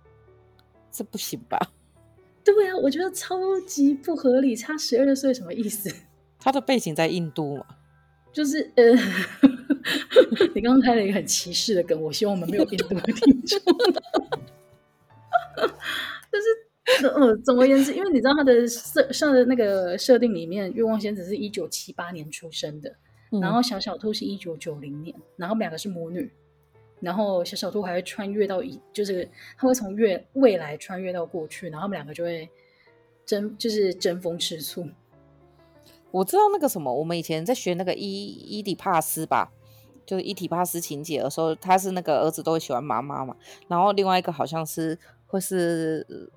[0.92, 1.58] 这不行吧？
[2.42, 3.36] 对啊，我觉得超
[3.66, 5.94] 级不合理，差十二岁什么意思？
[6.40, 7.66] 他的背景在印度嘛？
[8.32, 8.92] 就是呃，
[10.54, 13.60] 你刚刚开了一个很歧视的梗，我希望我们没有印度的听众。
[17.02, 22.94] 呃，总而言之，因为你知道他的设设的那个设定里面，月光仙子是一九七八年出生的，
[23.32, 26.30] 嗯、然后小小兔是一九九零年，然后两个是母女。
[26.98, 29.28] 然后小小兔还会穿越到以，就是
[29.58, 32.48] 他会从越未来穿越到过去，然后他们两个就会
[33.26, 34.88] 争，就是争风吃醋。
[36.10, 39.52] 我知道那个什么，我们以前在学那个伊伊底帕斯吧，
[40.06, 43.36] 就是伊底帕斯情节的时候，他是那个儿子都会喜欢妈妈嘛，
[43.68, 46.30] 然后另外一个好像是会是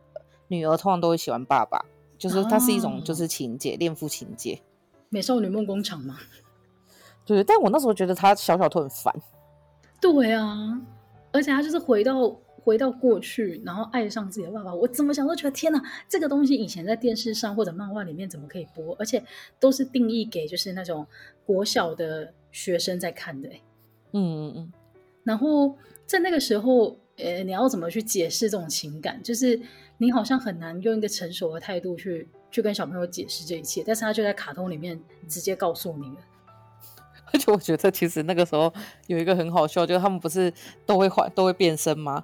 [0.50, 1.86] 女儿通常都会喜欢爸爸，
[2.18, 4.62] 就是它是一种就是情节，恋父情节。
[5.08, 6.18] 美少女梦工厂嘛，
[7.26, 9.16] 对，但我那时候觉得他小小兔很烦。
[10.02, 10.80] 对啊，
[11.32, 12.30] 而且他就是回到
[12.62, 14.74] 回到过去，然后爱上自己的爸爸。
[14.74, 18.96] 我怎么想都觉得天哪，这个东西以前在电视上或者漫画里面怎么可以播？
[19.00, 19.24] 而且
[19.60, 21.06] 都是定义给就是那种
[21.46, 23.50] 国小的学生在看的。
[24.12, 24.74] 嗯嗯嗯。
[25.24, 29.22] 然后在那个时候，呃，你要怎么去解释这种情感？
[29.24, 29.60] 就是
[30.02, 36.18] 你好像很难用一个成熟的态度去去跟小朋友解释这一切，但是他就在卡通里面直接告诉你了。
[37.34, 38.74] 而且我觉得，其实那个时候
[39.08, 40.52] 有一个很好笑，就是他们不是
[40.86, 42.24] 都会换、都会变身吗？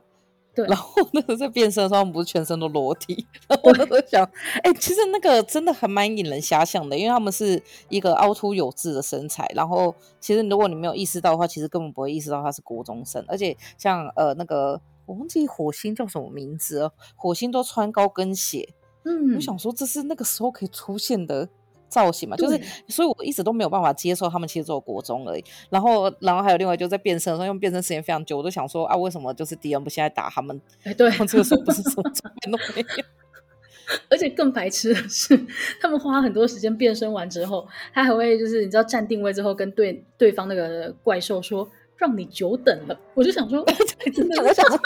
[0.55, 0.65] 对。
[0.71, 3.27] 然后那时候在变身的时候，他们不是全身都裸体？
[3.49, 4.23] 然后我都想，
[4.63, 9.45] 哎、欸，其实那个真的还蛮引人遐想的，因为他们是一个凹凸有致的身材。
[9.53, 13.23] 然后，其实如果你没有意识到的话，其实根本不会意识到他是国中生。
[13.27, 18.73] 而且，像呃那个我忘记火星叫什么名字了，火星都穿高跟鞋。
[19.03, 21.49] 嗯，我想说这是那个时候可以出现的。
[21.87, 25.43] 造型嘛，就是，所以我一直都没有办法接受他们其实只有国中而已。
[25.69, 30.59] 然后，然后还有另外就在变身的时候，因为变身时间非常久，我都想说啊，为什么就是敌人不现在打他们？
[30.83, 33.05] 哎，对，这个时候不是什么照片都没有。
[34.09, 35.39] 而且更白痴的是，
[35.79, 42.99] 他们花很多时间变身完之后，他还会就是你知道站定位之后跟对对方那个怪兽说，让你久等了。
[43.13, 43.63] 我就想说，
[44.13, 44.79] 真的，我想说，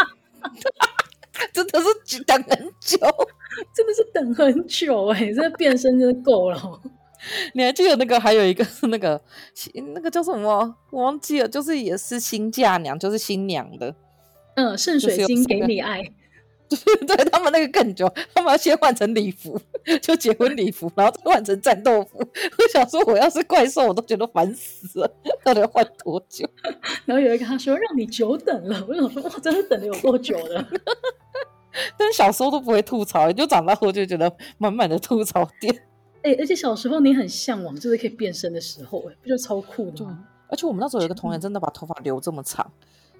[1.53, 2.97] 真的是等很久，
[3.75, 6.81] 真的是等很久哎、欸，这变身真的够了。
[7.53, 8.19] 你还记得那个？
[8.19, 9.21] 还有一个是那个，
[9.93, 10.75] 那个叫什么？
[10.89, 13.93] 我忘记了，就是也是新嫁娘，就是新娘的。
[14.55, 16.01] 嗯，圣水晶给你爱。
[16.69, 19.59] 就是、对，他们那个更久，他们要先换成礼服，
[20.01, 22.19] 就结婚礼服，然后再换成战斗服。
[22.21, 25.11] 我想说，我要是怪兽，我都觉得烦死了，
[25.43, 26.47] 到底要换多久？
[27.05, 30.67] 然后有一个他说让你久等了，我想说哇，真的等了有多久了？
[31.97, 35.73] 但是小时候都不会吐槽，就长大后就觉得满满的吐槽点。
[36.21, 40.19] 哎、欸，而且小时候你很向往，就是可以变身的时候，哎，不就超酷的吗？
[40.49, 42.71] 而且我们那时候有一个同学，真的把头发留这么长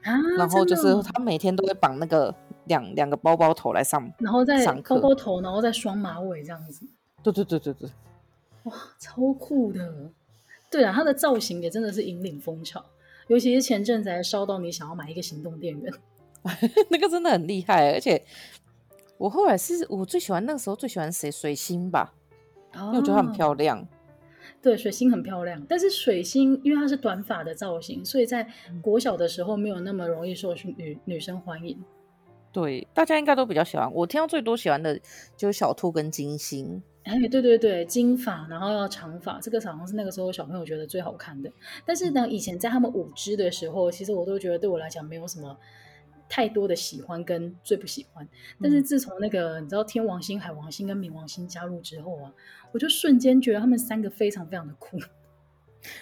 [0.03, 2.33] 啊，然后就是他每天都会绑那个
[2.65, 6.85] 两两个包包头来上，然后再包包头，然后再双马尾这样子。
[7.21, 7.89] 对对对对对，
[8.63, 10.09] 哇，超酷的！
[10.69, 12.83] 对啊，他的造型也真的是引领风潮，
[13.27, 15.93] 尤其是前阵子还烧到你想要买一个行动电源，
[16.89, 17.91] 那个真的很厉害。
[17.91, 18.23] 而且
[19.17, 21.29] 我后来是我最喜欢那个时候最喜欢谁？
[21.29, 22.13] 水星吧。
[22.71, 23.83] 因为我觉得她很漂亮，
[24.61, 28.47] 对，水星很漂亮，但是水星因为它是短发的造型，所以在
[28.81, 31.81] 国小的时候没有那么容易受女女生欢迎。
[32.51, 33.89] 对，大家应该都比较喜欢。
[33.93, 34.99] 我听到最多喜欢的
[35.37, 36.81] 就是小兔跟金星。
[37.03, 41.49] 哎，对对对，金发然后要长发，这个好像是那个时候小朋友觉得最好看的。
[41.85, 45.57] 但是呢，以前在他们五只的时候，其实我都觉得对我来讲没有什么。
[46.29, 48.25] 太多的喜欢跟最不喜欢，
[48.61, 52.31] 但是自从那个、嗯、你知道天王星、海王星跟冥王星加入之后啊，
[52.71, 54.99] 我就瞬间觉得他们三个非常非常的酷。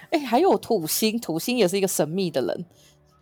[0.09, 2.65] 哎、欸，还有土星，土星也是一个神秘的人，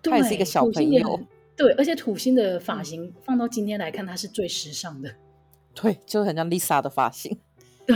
[0.01, 1.19] 他也是一个小朋友。
[1.55, 5.13] 对，而且土星的发型放到今天来看，他是最时尚的。
[5.75, 7.37] 对，就很像 Lisa 的发型。
[7.85, 7.95] 对，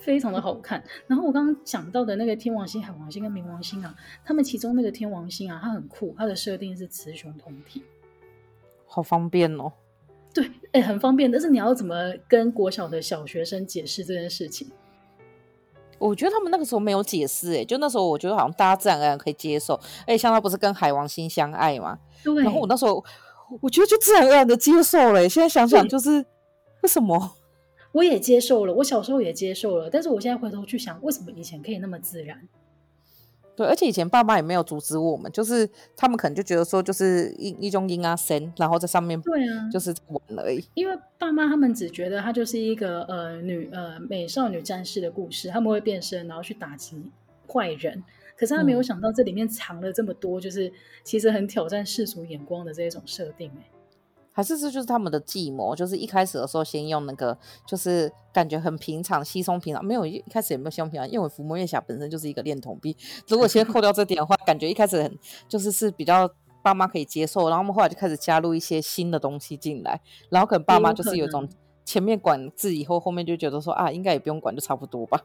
[0.00, 0.82] 非常的好看。
[1.06, 7.82] 然后我刚刚讲到的那个天王星、海王星跟冥王星啊，他们其中那个天王星啊，它很酷，它的设定是雌雄同体。
[8.94, 9.72] 好方便哦，
[10.34, 11.32] 对，哎、欸，很方便。
[11.32, 14.70] 但是你要怎么跟国小的小学生解释这件事情？
[15.98, 19.80] 我觉得他们那个时候没有解释，哎，就那时候我觉得好像大家自然而然可以接受。
[20.04, 21.98] 哎，像他不是跟海王星相爱嘛？
[22.22, 22.42] 对。
[22.42, 23.02] 然后我那时候
[23.62, 25.26] 我觉得就自然而然的接受了。
[25.26, 26.22] 现在想想，就是
[26.82, 27.32] 为什么？
[27.92, 32.36] 我也接受了，我小时候也接受了，但是我现在回头去想，为什么以前可以那么自然？
[33.54, 40.64] 对，而且以前爸妈也没有阻止我们，就是他们可能就觉得说，就是一一种婴儿身，然后在上面对啊，就是玩而已。
[40.74, 46.96] 因为爸妈他们只觉得它就是一个呃女呃美少女战士的故事，他们会变身，然后去打击
[47.46, 48.02] 坏人。
[48.34, 50.72] 可是他没有想到这里面藏了这么多，就是
[51.04, 53.70] 其实很挑战世俗眼光的这一种设定，欸
[54.32, 62.96] 还是这就是他们的计谋，就是一开始的时候先用那个，就是感觉很平常、稀松平常，没有一开始也没有稀松平常，因为伏魔月霞本身就是一个恋童癖。
[63.28, 65.18] 如果先扣掉这点的话，感觉一开始很
[65.48, 66.28] 就是是比较
[66.62, 71.48] 爸妈可以接受，然后我们后来就开始加入一些新的东西进来，然后可能爸妈就是有一种
[71.84, 75.20] 前面管制以后，后面就觉得说啊，应该也不用管，就差不多吧。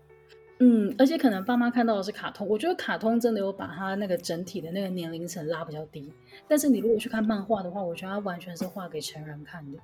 [0.59, 6.11] 嗯，而且可能爸妈看到的是卡通，我觉得卡通真的有把他那个整体的那个年龄层拉比较低。
[6.47, 9.77] 但是你如果去看漫画的话，我觉得它完全是画给成人看的。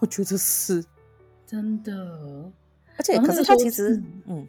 [0.00, 0.84] 我觉得是
[1.46, 2.52] 真的，
[2.96, 4.46] 而且可是他其实，嗯。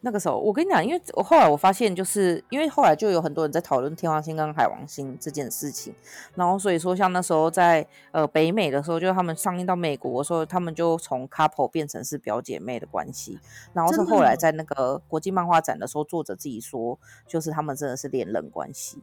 [0.00, 5.94] 嗯那个时候，我跟你讲，因为我后来我发现，就是因为后来就有很多人在讨论天王星跟海王星这件事情，
[6.34, 13.38] 然后所以说，像那时候在呃北美的时候，就他们上映到美国的时候，他们就从 couple 变成是表姐妹的关系，
[13.74, 19.02] 然后是后来在那个国际漫画展的时候，作者自己说，就是他们真的是恋人关系。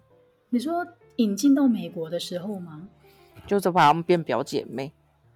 [0.50, 0.84] 你说
[1.18, 2.88] 引进到美国的时候吗？
[3.46, 4.92] 就是把他们变表姐妹。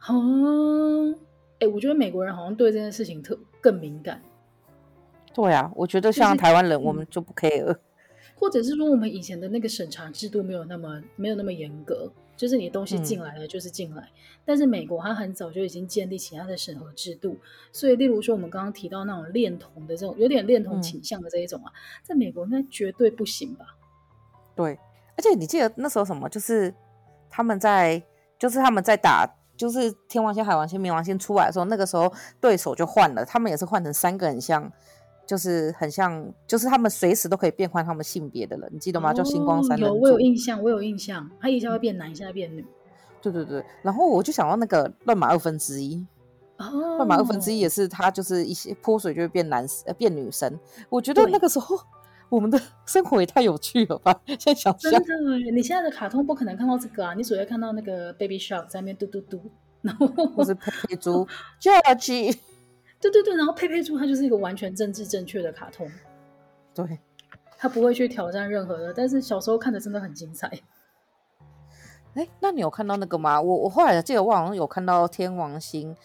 [0.08, 1.14] 哦，
[1.60, 4.20] 哎，我觉得美国人好像对这件事情特更敏感。
[5.34, 7.80] 对啊，我觉得像台湾人，我们就不 care，就是，
[8.36, 14.02] 或者是说我们以前的那个审查制度没有那么没有那么严格，就是你的东西进来了就是进来。
[14.02, 17.38] 嗯、但是美国它很早就已经建立起它的审核制度，
[17.72, 23.66] 所以例如说我们刚刚提到那种恋童的这种有点恋童倾向的这一种啊，嗯、在美国那绝对不行吧？
[24.56, 24.78] 对，
[25.16, 26.74] 而且你记得那时候什么，就是
[27.30, 28.02] 他们在
[28.38, 34.70] 就是他们在打，就是天王星、海王星、冥王星出来的时候，那个时候对手就换了，他们也是换成三个很像。
[35.32, 39.12] 就是很像，就是他们随时都可以变换他们性别的人，你记得吗？
[39.12, 39.80] 哦、叫星光三。
[39.80, 41.26] 有，我有印象，我有印象。
[41.40, 42.66] 他一下会变男，一下会变女。
[43.22, 46.06] 对对对，然后我就想到那个乱码二分之一。
[46.58, 46.98] 哦。
[46.98, 50.60] 乱马二分之一也是他，就是一些泼水就会变男呃变女生。
[50.90, 51.80] 我觉得那个时候
[52.28, 54.14] 我们的生活也太有趣了吧！
[54.28, 57.14] 现在想想，真的，你现在的卡通不可能看到这个啊！
[57.14, 59.40] 你只会看到那个 Baby Shark 在那边嘟嘟嘟，
[59.82, 61.26] 然后或是佩佩猪
[61.62, 62.38] George
[63.02, 65.90] 对对对，然后佩佩猪它就是一个完全政治正确的卡通，
[66.74, 67.00] 对，
[67.58, 70.48] 它不会去挑战任何的，但是小时候看的真的很精彩。
[72.14, 73.42] 哎，那你有看到那个吗？
[73.42, 75.96] 我我后来记得我好像有看到天王星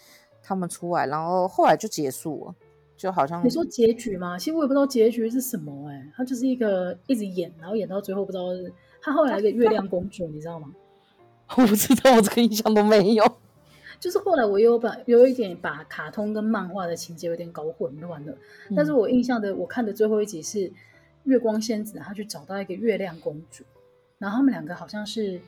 [0.41, 2.55] 他们出来，然后后来就结束了，
[2.95, 4.37] 就好像你说结局吗？
[4.39, 10.73] 其实我也不知道结局是什么，哎，他就是一个一直演，然后演到最后不知道是他后来一个月亮公主，你知道吗？
[11.57, 13.23] 我不知道，我这个印象都没有。
[13.99, 18.31] 就是后来我有把有一点把卡通跟漫画的情节有点搞混乱了，
[18.69, 20.71] 嗯、但是我印象的我看的最后一集是
[21.23, 23.63] 月光仙子，她去找到一个月亮公主，
[24.17, 25.41] 然后他们两个好像是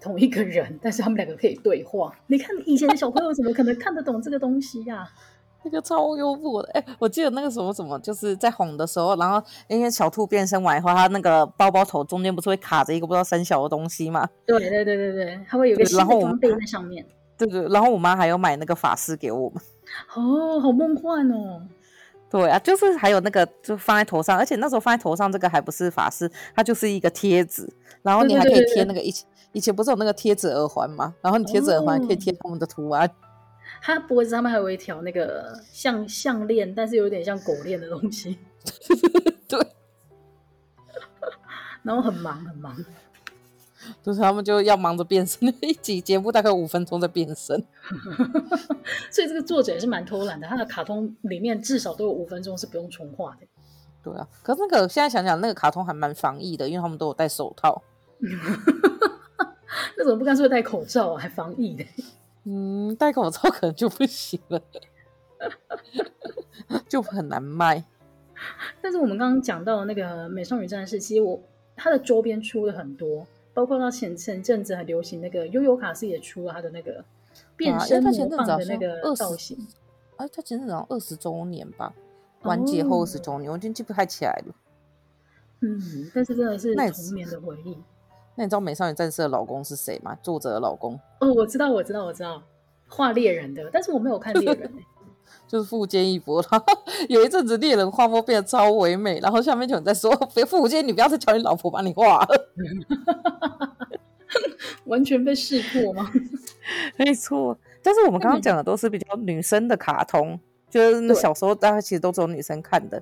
[0.00, 2.14] 同一个人，但是他们两个可以对话。
[2.26, 5.08] 你看以前的小朋友怎么可能看得懂这个东西呀、啊？
[5.66, 14.28] 那个超幽默的，哎、欸，我记得那个什么什么，就是在哄的时候，然后因为小兔变身完以后，它那个包包头中间不是会卡着一个不知道三小的东西吗？
[14.44, 17.06] 对对对对对，它会有一个新的装备在上面。
[17.36, 19.62] 对对，然后我妈还有买那个法师给我们，
[20.14, 21.62] 哦，好梦幻哦。
[22.30, 31.14] 对啊，就是还有那个就放在头上，而且那时候放在头上这个还不是法师，它就是一个贴纸，然后你还可以贴那个以前以前不是有那个贴纸耳环吗？
[31.22, 33.08] 然后你贴纸耳环可以贴他们的图案。
[33.80, 38.38] 他脖子上面还有一条那个像项链，但是有点像狗链的东西。
[39.46, 39.60] 对，
[41.84, 42.74] 然后很忙很忙。
[44.02, 47.64] 就是他们就要忙着变身， 一集节目大概五分钟在变身，
[49.10, 50.46] 所以这个作者也是蛮偷懒的。
[50.46, 53.46] 他的卡通里面至少都有五分钟是不用重画的。
[54.02, 57.82] 对啊，可是那个现在想想，那个卡通还蛮防疫的，因为他们都有戴手套。
[59.96, 61.18] 那怎么不干脆戴口罩啊？
[61.20, 61.84] 还防疫的？
[62.44, 64.60] 嗯，戴口罩可能就不行了，
[66.88, 67.84] 就很难卖。
[68.82, 71.40] 但是我们刚刚讲到那个美少女战士，其实我
[71.74, 73.26] 它的周边出了很多。
[73.54, 77.04] 包括到前前阵子很流行那个悠悠卡斯也出了他的那个
[77.56, 79.56] 变身魔棒的那个造型，
[80.16, 81.94] 哎，他前阵子好像二十周年吧，
[82.42, 84.54] 完结后二十周年，我已经记不太起来了。
[85.60, 85.80] 嗯，
[86.14, 87.78] 但是真的是童年的回忆。
[88.34, 90.18] 那你知道美少女战士的老公是谁吗？
[90.20, 90.98] 作者的老公？
[91.20, 92.42] 哦，我知道，我知道，我知道，
[92.88, 94.70] 画猎人的，但是我没有看猎人。
[95.54, 96.66] 就是富坚义博，然后
[97.08, 102.50] 有一阵子猎人画风变得超唯美，然后下面就有人在说：“别富坚，你不要再叫你老婆帮你画了。
[104.86, 106.10] ”完全被识破吗？
[106.98, 110.36] 没错，但是我们刚刚讲的都是比较女生的卡通，
[110.68, 113.00] 就是那小时候大家其实都只有女生看的。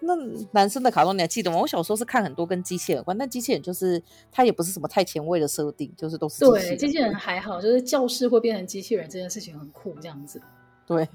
[0.00, 0.12] 那
[0.50, 1.58] 男生的卡通你还记得吗？
[1.58, 6.40] 我小时候是看很多跟机器人有关，但机器人就是它也不是什么太前卫的设定，就是都是。
[6.44, 10.42] 对，机器人还好，就是教室会变成机器人这件事情很酷，这样子。
[10.84, 11.08] 对，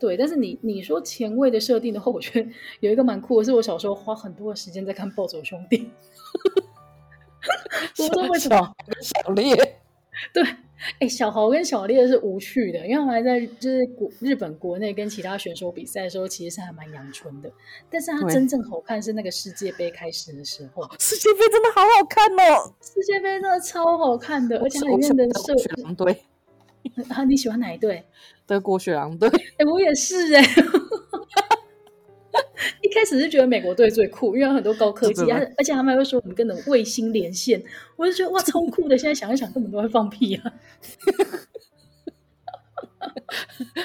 [0.00, 5.78] 对，但是你你说前卫的设定的话，我觉得有一个蛮酷的，是我小时候花很多的时间在看《暴走兄弟》。
[8.02, 9.54] 我不知道为什么小烈，
[10.32, 10.42] 对。
[10.98, 17.52] 哎，小豪跟小烈是无趣的，因为他们还在就是国日本国内跟其他选手比赛的时候，其实是还蛮阳春的。
[17.90, 22.72] 但是他真正好看是那个世界杯开始的时候，世界杯真的好好看哦！
[22.80, 26.16] 世界杯真的超好看的，而且里面的社雪狼队
[27.10, 28.04] 啊，你喜欢哪一队？
[28.46, 29.28] 德国雪狼队。
[29.58, 30.44] 哎，我也是哎。
[32.82, 37.62] 一开始是觉得美国队最酷，因为有很多高科技，而且他们还会说我们跟的卫星连线，
[37.96, 38.96] 我就觉得哇超酷的。
[38.96, 40.52] 现在想一想，根本都会放屁啊！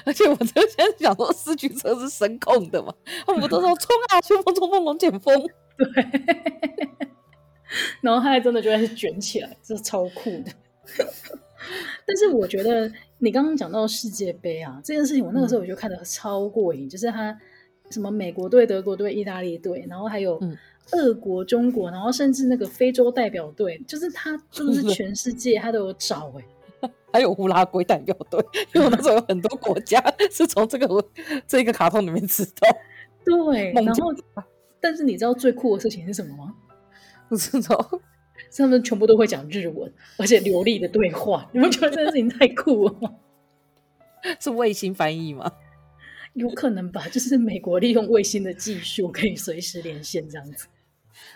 [0.06, 2.94] 而且我就现在想说，四驱车是声控的嘛？
[3.26, 5.42] 他们不都说冲啊，旋风冲锋龙卷风？
[5.78, 5.88] 对。
[8.02, 10.52] 然后他还真的就开始卷起来，这是超酷的。
[12.06, 17.38] 但是我觉得你刚刚讲到世界杯啊这件事情，我那个时候我就看得超过瘾，嗯、就是他。
[17.92, 20.42] 什么美国队、德国队、意大利队，然后还有
[20.94, 26.44] 俄国、中国，然后甚至那个非洲代表队，就是他，就是 全世界他都有找哎、
[26.82, 28.44] 欸， 还有乌拉圭代表队，
[28.74, 30.88] 因为我那时候有很多国家是从这个
[31.46, 32.68] 这个卡通里面知道。
[33.24, 34.12] 对，然后
[34.82, 36.56] 但是你知道最酷的事情是什么吗？
[37.30, 38.02] 不知道，
[38.58, 43.16] 他们全部都会讲日文，而且流利的对话，你们觉得这件事情太酷了吗？
[44.40, 45.52] 是卫星翻译吗？
[46.34, 50.68] 有可能吧，就是美国利用卫星的技术，可以随时连线这样子。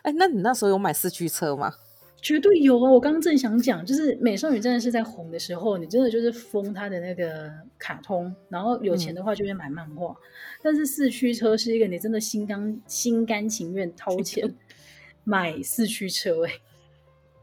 [0.01, 1.73] 哎，那你那时候有买四驱车吗？
[2.21, 2.91] 绝对有啊！
[2.91, 10.11] 我刚刚正想讲，就是美少女战士在红的时候，你真的就是封它的那个卡通，然后有钱的话就会买漫画。
[10.11, 10.17] 嗯、
[10.61, 14.53] 但是四驱车是一个你真的心甘心甘情愿掏钱
[15.23, 16.61] 买四驱车哎、欸。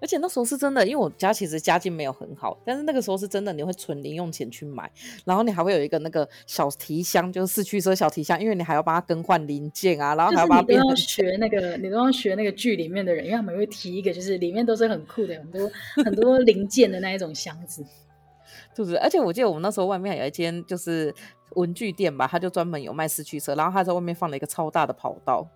[0.01, 4.91] 而且那时候是真的，因为我家其实家境没有很好，但是那个时候是真的，你会存零用钱去买，
[5.25, 15.71] 然后你还会有一个那个小提箱，就是四驱车小提箱，因为你还要帮它更换零件啊，然后还要把它变成学那个，你都要学那个剧里面的人，因为他们会提一个，就是里面都是很酷的，很多
[16.05, 17.83] 很多零件的那一种箱子，
[18.77, 18.99] 是不是？
[18.99, 21.15] 而且我记得我们那时候外面有一间就是
[21.55, 25.49] 文具店吧，他就专门有卖四驱车，然后他在外面放了一个超大的跑道。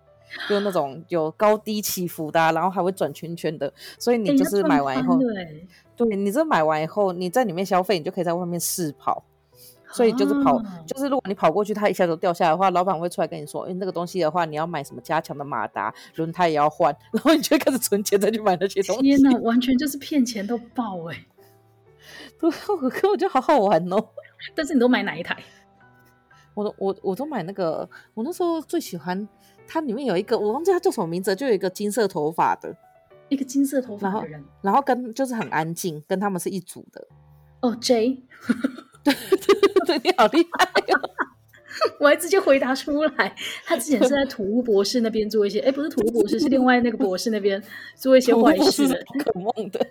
[0.47, 9.23] 就那种有高低起伏的，啊，然后还会转圈圈的，所以你就是买完以后，欸、对，你这买完以后，你在里面消费，你就可以在外面试跑。
[9.93, 19.01] 所以就是跑，啊、就是如果你跑过去，它一下子掉下来的话，老板会出来跟你说，哎，那个东西的话，你要买什么加强的马达，轮胎也要换，然后你就开始存钱再去买那些东西。
[19.01, 21.25] 天哪，完全就是骗钱都爆哎，欸！
[22.39, 24.01] 对，我可我觉得好好玩哦。
[24.55, 25.37] 但是你都买哪一台？
[26.53, 29.27] 我都我我都买那个，我那时候最喜欢。
[29.73, 32.75] 它里面有一个，我忘记它叫什么名字，就有一个金色头发的，
[33.29, 37.07] 一个金色头发的人，然后，然后跟就是很安静，跟他们是一组的。
[37.61, 38.21] 哦，J，
[39.01, 41.09] 对对对，你好厉害哦！
[42.01, 43.33] 我还直接回答出来。
[43.63, 47.63] 他之前是在土屋博士那边做一些，哎，不是土屋博士，是另外那个博士那边
[47.95, 48.95] 做一些坏事的。
[48.95, 49.87] 宝可梦的，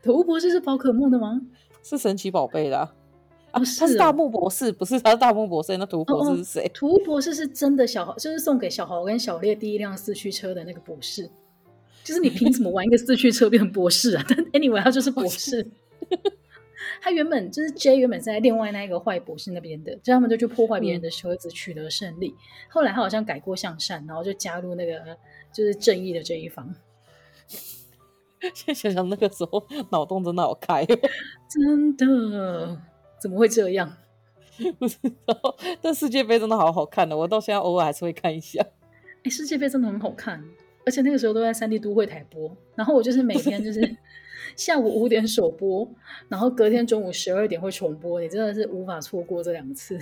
[0.00, 1.40] 土屋博士是宝可梦的吗？
[1.82, 2.88] 是神奇宝贝的。
[3.52, 5.76] 哦，是哦，他是大木博士，不是他是大木博士。
[5.76, 6.70] 那图博士是谁？
[6.74, 11.30] 图哦，博士是真的小豪，就是送给小豪跟小烈第一辆四驱车的那个博士。
[12.04, 14.24] 就是你凭什么玩一个四驱车变成博士啊？
[14.28, 15.66] 但 anyway，他就是博士。
[17.02, 22.28] 他原本就是 J，原本是在另外那一个坏博士那边的，就他们就去破坏别人的车子，取得胜利。
[22.28, 22.40] 嗯、
[22.70, 25.16] 后来他好像改过向善，然后就加入那个
[25.52, 26.74] 就是正义的这一方。
[28.54, 30.86] 现在想想那个时候脑洞真的好开，
[31.48, 32.80] 真的。
[33.20, 33.92] 怎么会这样？
[34.78, 38.60] 不知道，但世界杯真的好好看的，我到现在偶尔还是会看一下。
[39.22, 40.42] 哎，世界杯真的很好看，
[40.84, 43.96] 而且那个时候都在三 D 都会台播，然后我就是每天就是
[44.56, 45.88] 下午五点首播，
[46.28, 49.96] 然后隔天中午十二点会重播，你真的是无法错过这两次，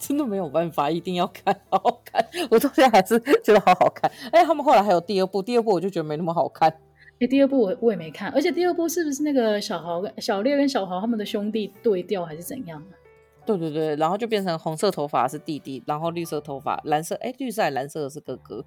[0.00, 2.24] 真的没有办法，一定要看，好好看。
[2.50, 4.10] 我到现在还是觉得好好看。
[4.32, 6.72] 哎，他们后来还有第二部，第二部我就觉得没那么好看。
[7.20, 12.82] 哎，第二部我我也没看，而且第二部是不是那个小豪跟小烈跟小豪他们的兄弟对调还是怎样？
[13.44, 18.64] 对对对，然后就变成红色头发是弟弟，然后绿色头发蓝色哎绿色还蓝色的是哥哥。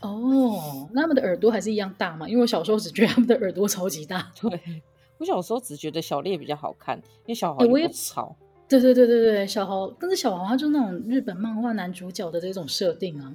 [0.00, 2.28] 哦，那他们的耳朵还是一样大吗？
[2.28, 4.30] 因为我小时候只觉得他们的耳朵超级大。
[4.38, 4.82] 对，
[5.18, 8.36] 我小时候只觉得小烈比较好看，因为小豪也吵。
[8.68, 13.32] 对对对对对，小豪，但是小豪他就那种日本漫画男主角的这种设定啊，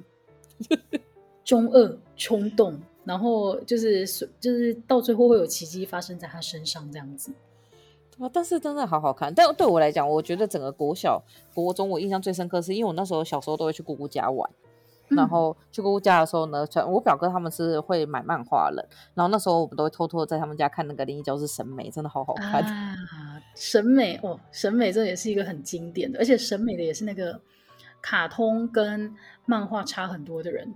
[1.43, 2.79] 中二冲动。
[3.03, 4.05] 然后就是
[4.39, 7.31] 就是到最后会有奇迹发生在他身上这样子。
[8.19, 9.33] 啊，但是真的好好看。
[9.33, 11.23] 但对我来讲，我觉得整个国小、
[11.53, 14.49] 国中，我印象最深刻是因为我那时候小时候都会去姑姑家玩。
[15.07, 22.95] 然后去姑姑家的时候呢，我表哥他们是会买漫画人，然后那时候我们都会偷偷在他们家看那个《灵异教室》审美，真的好好看啊！
[23.55, 27.41] 审美哦，审美这也是一个很经典的，而且审美的也是那个
[28.03, 29.11] 卡通跟
[29.47, 30.71] 漫画差很多的人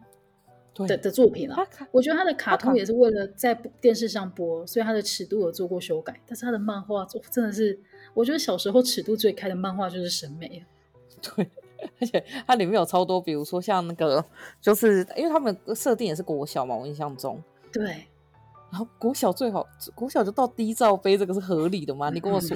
[0.75, 1.67] 的的，作品啊。
[1.91, 7.79] 我觉得他的卡通也是为了在电视上播，所以他的尺度有做过修改，但是他的漫画做真的是，
[8.13, 10.65] 我觉得小时候尺度最开的漫画就是审美。
[11.21, 11.49] 对。
[11.99, 14.23] 而且它里面有超多，比如说像那个，
[14.61, 17.43] 就是因为他们设定也是国小嘛，我印象中。
[17.73, 18.07] 对。
[18.71, 22.09] 然后国小最好，国小就到低罩杯，这个是合理的吗？
[22.09, 22.55] 你跟我说。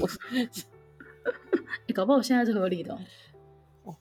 [1.86, 3.00] 你搞不好现在是合理的哦。
[3.84, 3.96] 哦，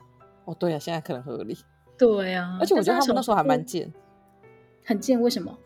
[0.44, 1.58] 哦对啊，现在可能合理。
[1.98, 2.56] 对啊。
[2.60, 3.92] 而且我觉得他们那时候还蛮贱。
[4.87, 5.20] 很贱？
[5.20, 5.59] 为什么？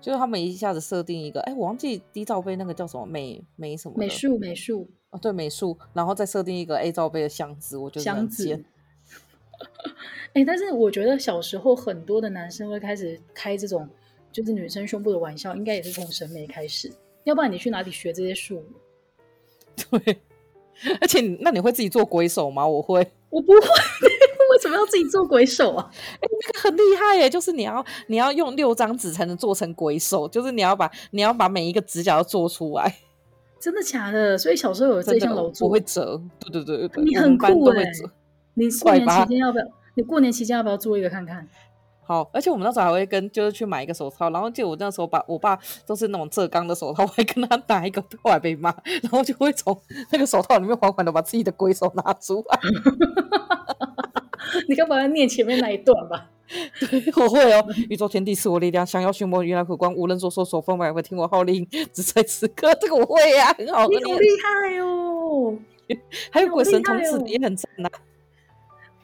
[0.00, 8.64] 就是他们一下子设定一个，哎，我忘记低罩杯那个叫什么美美什么美术美术哦，对美术，然后再设定一个 A 罩杯的箱子，我觉得箱子。
[10.34, 13.88] 哎、欸，但是我觉得小时候很多的男生会开始开这种
[14.30, 16.92] 就是女生胸部的玩笑，应该也是从审美开始。
[17.24, 18.66] 要不然你去哪里学这些术语？
[19.90, 20.18] 对，
[21.00, 22.66] 而且那你会自己做鬼手吗？
[22.66, 23.58] 我会，我不会。
[24.50, 25.90] 为什么要自己做鬼手啊？
[25.92, 27.28] 哎、欸，那个很厉害耶！
[27.28, 32.96] 就是你要你要用六张纸才能做成鬼手，就是你要把你要把每一个指甲都做出来。
[33.60, 34.38] 真的假的？
[34.38, 36.20] 所以小时候有这项我会折。
[36.40, 37.84] 对对对对，你很酷哎！
[38.54, 39.64] 你过年期间要不要？
[39.94, 41.46] 你过年期间要不要做一个看看？
[42.04, 49.78] 好，而且我们那时候还会跟，就是去买一个手套，然后就我那时候把我爸都是那种浙钢的手套，我还跟他打一个，后来被骂， 然后就会从
[50.10, 52.58] 那个手套里面缓缓的把自己的鬼手拿出来。
[54.68, 56.30] 你刚把要念前面那一段吧。
[56.80, 57.62] 对，我会哦。
[57.90, 59.94] 宇宙天地赐我力量，想要寻魔，原来可光。
[59.94, 62.74] 无人作说，手风百会听我号令，只在此刻。
[62.80, 63.86] 这个我会呀、啊，很好。
[63.86, 65.58] 你好厉害哦！
[66.32, 68.00] 还有鬼神童子也很赞呐、啊。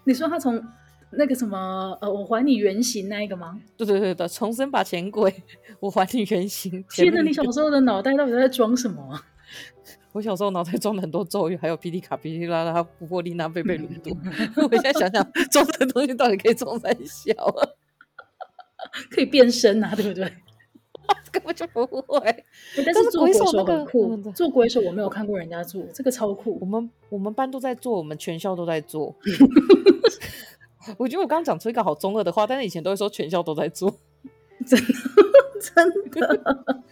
[0.04, 0.62] 你说他从
[1.10, 3.60] 那个什么呃，我还你原形那一个吗？
[3.76, 5.34] 对对对对，重生把钱鬼，
[5.80, 6.82] 我还你原形。
[6.88, 9.22] 天哪，你小时候的脑袋到底在装什么、啊？
[10.14, 14.16] 我小时候脑袋装了很多咒语，还有霹雳卡、霹雳拉拉、布波丽娜、贝贝鲁多。
[14.62, 17.68] 我现在想想，装这东西到底可以装在小啊？
[19.10, 20.32] 可以变身啊，对不对？
[21.32, 22.44] 根本就不会。
[22.76, 26.56] 但是做鬼手很酷，做鬼手我没有看过人家做，这个超酷。
[26.60, 29.16] 我们我们班都在做，我们全校都在做。
[30.96, 33.98] 我觉得我刚刚讲出一个好中二的话，但是以前都会说全校都在做，
[34.64, 34.86] 真的
[35.60, 36.82] 真的。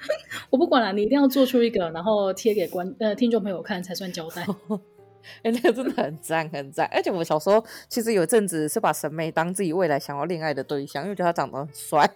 [0.50, 4.44] 我不管了，你一定要做出一个，然后贴给观呃听众朋友看才算交代。
[5.42, 12.10] 哎、欸，那个真的很赞很赞，而且我小时候其实有一阵子是把审美当自己未来想要恋爱的对象，因为觉得他长得很帅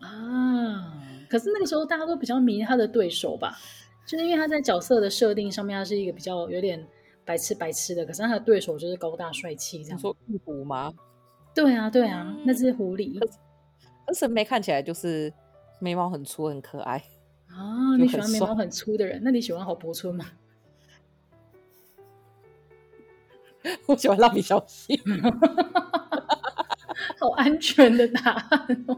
[0.00, 0.92] 啊。
[1.30, 3.56] 可是那个时候大家都比较迷他的对手吧，
[4.04, 6.84] 就是因为他在角色的设定上面，他是一个比较有点
[7.24, 9.98] 白痴白痴的，可是他的对手就是高大帅气这样。
[10.26, 10.92] 你说吗？
[11.54, 13.20] 对啊对啊，那只狐狸。
[14.06, 15.32] 而审美看起来就是
[15.80, 17.00] 眉毛很粗很可爱。
[17.58, 19.20] 啊，你喜欢眉毛很粗的人？
[19.24, 20.24] 那你喜欢郝柏村吗？
[23.86, 24.96] 我喜欢蜡笔小新，
[27.18, 28.96] 好安全的答案哦。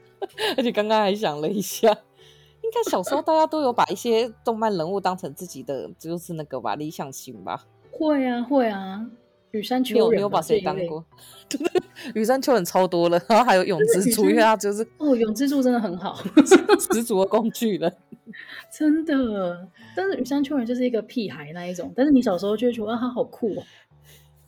[0.56, 7.66] 而且刚刚还想了一下，应该小时候大家都有把一些动漫人物当成自己的，就是那个吧，理想型吧。
[7.92, 9.08] 会啊，会啊。
[9.52, 11.04] 羽山秋人，你有把谁当过？
[11.48, 11.82] 对对，
[12.14, 16.18] 羽山丘人超多了，然后还有永之助，因为他就是哦，永之助真的很好，
[16.92, 17.92] 十足的工具人，
[18.70, 19.66] 真的。
[19.96, 23.62] 但是羽山丘人就是一个屁孩那一种，但是你小时候就会觉得他好酷哦。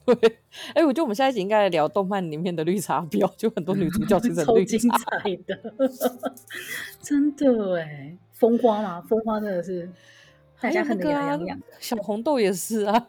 [0.05, 0.29] 对，
[0.75, 5.59] 哎、欸，我觉得我们下一集应该来聊动漫里面的绿茶婊，就很多女主角其实绿超精彩的，
[7.01, 9.89] 真的哎，风花嘛，风花真的是
[10.61, 13.07] 大家很的痒痒痒，小红豆也是啊。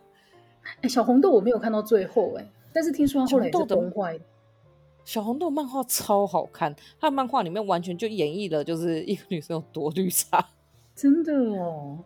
[0.81, 4.19] 哎，小红豆我没有看到最后哎，但是听说他后来也是崩坏。
[5.03, 10.49] 小红豆漫画超好看，他的漫画里面完全就演绎了就是一个女生有多绿茶，
[10.95, 11.97] 真的哦，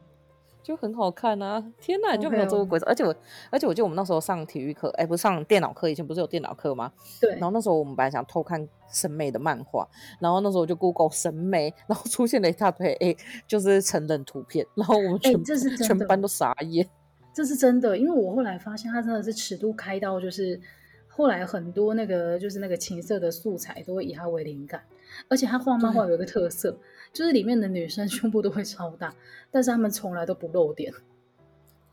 [0.64, 1.64] 就很好看啊！
[1.80, 3.14] 天哪，你就没有做过鬼.而且我，
[3.52, 6.92] 而且我记得我们那时候上体育课，哎，不是上电脑课，以前不是有电脑课吗？
[7.20, 7.32] 对。
[7.34, 9.88] 然后那时候我们本来想偷看审美的漫画，
[10.20, 16.88] 然后那时候我就 Google 审美，然后出现了一大堆哎，就是成人图片，然后我们全全班都傻眼。
[17.36, 20.58] 这是真的，因为我后来发现，他真的是尺度开到，就是
[21.06, 24.82] 后来很多那个就是那个情色的素材都会以他为灵感，
[25.28, 26.78] 而且他画漫画有一个特色，
[27.12, 29.14] 就是里面的女生 胸部都会超大，
[29.52, 30.94] 但是他们从来都不露点，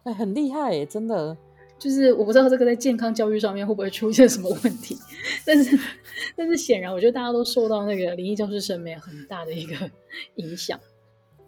[0.04, 1.36] 哎，很厉害耶，真的。
[1.76, 4.96] 就是我不知道这个在健康教育上面会不会出现什么问题，
[5.44, 5.76] 但是
[6.36, 9.90] 但是显然我觉得大家都受到那个灵异教师审美很大的一个
[10.36, 10.78] 影响，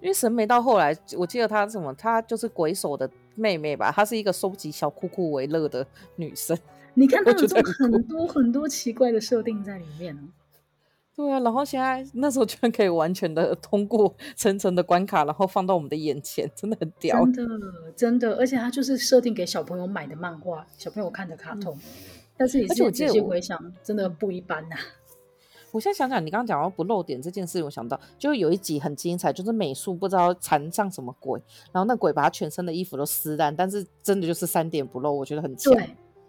[0.01, 6.57] 因为审美到后来，我记得他什么，他就是鬼手的妹妹吧，她是一个收集小裤裤为乐的女生。
[6.95, 10.16] 你看她有这很多很多奇怪的设定在里面
[11.16, 17.24] 对啊，然后现在那时候居然可以完全的通过层层的关卡，然后放到我们的眼前，真的很屌。
[17.26, 21.72] 真的，真的，而且它就是设定给小朋友买的漫画，小朋友看的卡通。
[21.76, 21.80] 嗯、
[22.37, 24.80] 但是也是仔细回想，真的不一般呐、啊。
[25.74, 35.74] 我现在想想，你刚刚讲到不露点这件事，我想到就有一集很精彩，就是美术不知道缠上什么鬼，然后那鬼把他全身的衣服都撕烂，但是真的就是三点不露，我觉得很强。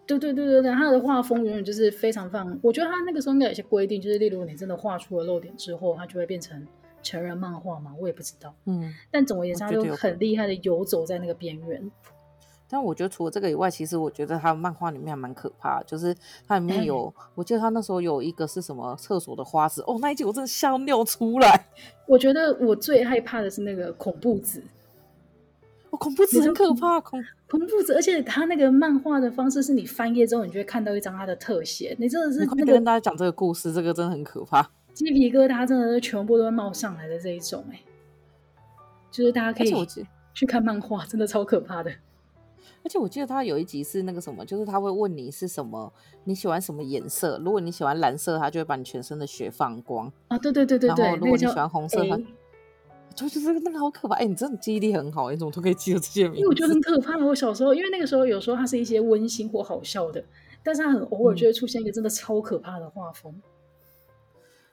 [0.04, 2.58] 对对对对对，他的画风永远就是非常放。
[2.60, 6.66] 我觉得他那个时候应该有些规定，就是例如你真的画出了露点之后，它就会变成
[7.04, 7.92] 成人漫画嘛。
[8.00, 8.92] 我也不知道，嗯。
[9.12, 11.88] 但总而言之，他就很厉害的游走在那个边缘。
[12.68, 16.14] 但我觉得除了这个以外，其实我觉得他漫画里面还蛮可怕，就是
[16.48, 21.66] 它里面有，欸、我记得他那时候有一个是什么厕所的花子哦，那一集我真的笑尿出来。
[22.06, 24.62] 我觉得我最害怕的是那个恐怖子。
[25.90, 37.80] 哦，恐怖子很可怕，恐恐怖子，而且他那个漫画的方式是你翻页之后，你就会看到一张他的特写，你真的是、那个、快跟大家讲这个故事，这个真的很可怕，鸡皮疙瘩真的是全部都会冒上来的这一种，哎，
[39.12, 39.72] 就是大家可以
[40.34, 41.92] 去看漫画，真的超可怕的。
[42.86, 47.36] 而且我记得他有一集是那个什么，就是他会问你是什么，你喜欢什么颜色？
[47.44, 51.04] 如果你喜欢蓝色，他就会把你全身的血放光啊，对对对对对。
[51.04, 52.16] 然后如果你喜欢红色，他。
[53.16, 56.38] 就觉得那个好可怕，哎、欸，你真的记忆力很好，你怎么都可以记得这些名字？
[56.38, 57.16] 因为我觉得很可怕。
[57.16, 60.22] 我小时候，因为那个时候有时候它是一些温馨或好笑的，
[60.62, 63.34] 但是它很偶尔就会出现一个真的超可怕的画风。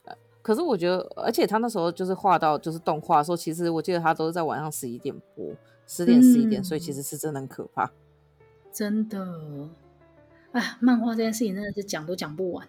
[0.04, 5.46] 嗯、 可是我觉得，而且他那时候就是画到就是动画的时候，其实我记得他都是在晚上十一点播，
[5.88, 7.90] 十点十一点，所以其实是真的很可怕。
[8.74, 9.70] 真的，
[10.52, 12.68] 哎，漫画这件事情真的是讲都讲不完。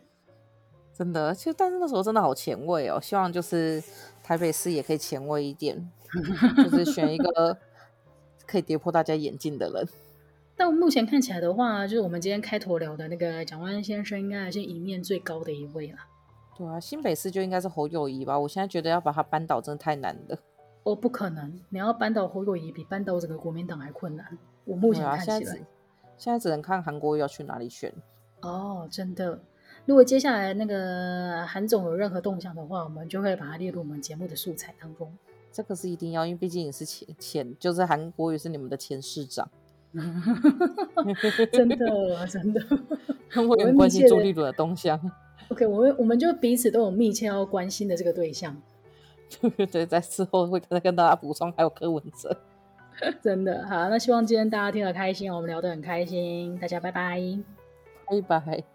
[0.92, 3.82] 真的，其实但是那时候真的好前卫哦，希望就是。
[4.26, 5.86] 台北市也可以前卫一点，
[6.56, 7.58] 就是选一个
[8.46, 9.86] 可以跌破大家眼镜的人。
[10.56, 15.98] 但目前看起来的话，就是我们今天开头聊的那个蒋万先生，应该还是赢面最高的一位了。
[16.56, 18.38] 对啊，新北市就应该是侯友谊吧？
[18.38, 20.38] 我现在觉得要把他扳倒真的太难了。
[20.84, 21.60] 哦，不可能！
[21.68, 24.38] 你要扳倒侯友谊，比扳倒整个国民党还困难。
[24.64, 25.60] 我目前看起来，
[26.16, 27.92] 现在只能看韩国瑜要去哪里选。
[28.42, 29.38] 哦，真的。
[29.86, 35.12] 如果接下来那个韩总有任何动向的话，我们就会把它列入我们节目的素材当中。
[35.52, 39.48] 这个是一定要，因为毕竟也是前前，就是韩国瑜是你们的前市长，
[41.52, 42.60] 真 的真的，
[43.46, 44.98] 我很关心朱立伦的动向。
[45.48, 48.56] OK，我们我们就彼此都有密切要关心的这个对象。
[49.40, 52.36] 对 对，在事后会再跟大家补充，还有柯文哲。
[53.22, 57.20] 真的好，那希望今天大家听得开心，我们聊得很开心，大家拜拜，
[58.06, 58.73] 拜拜。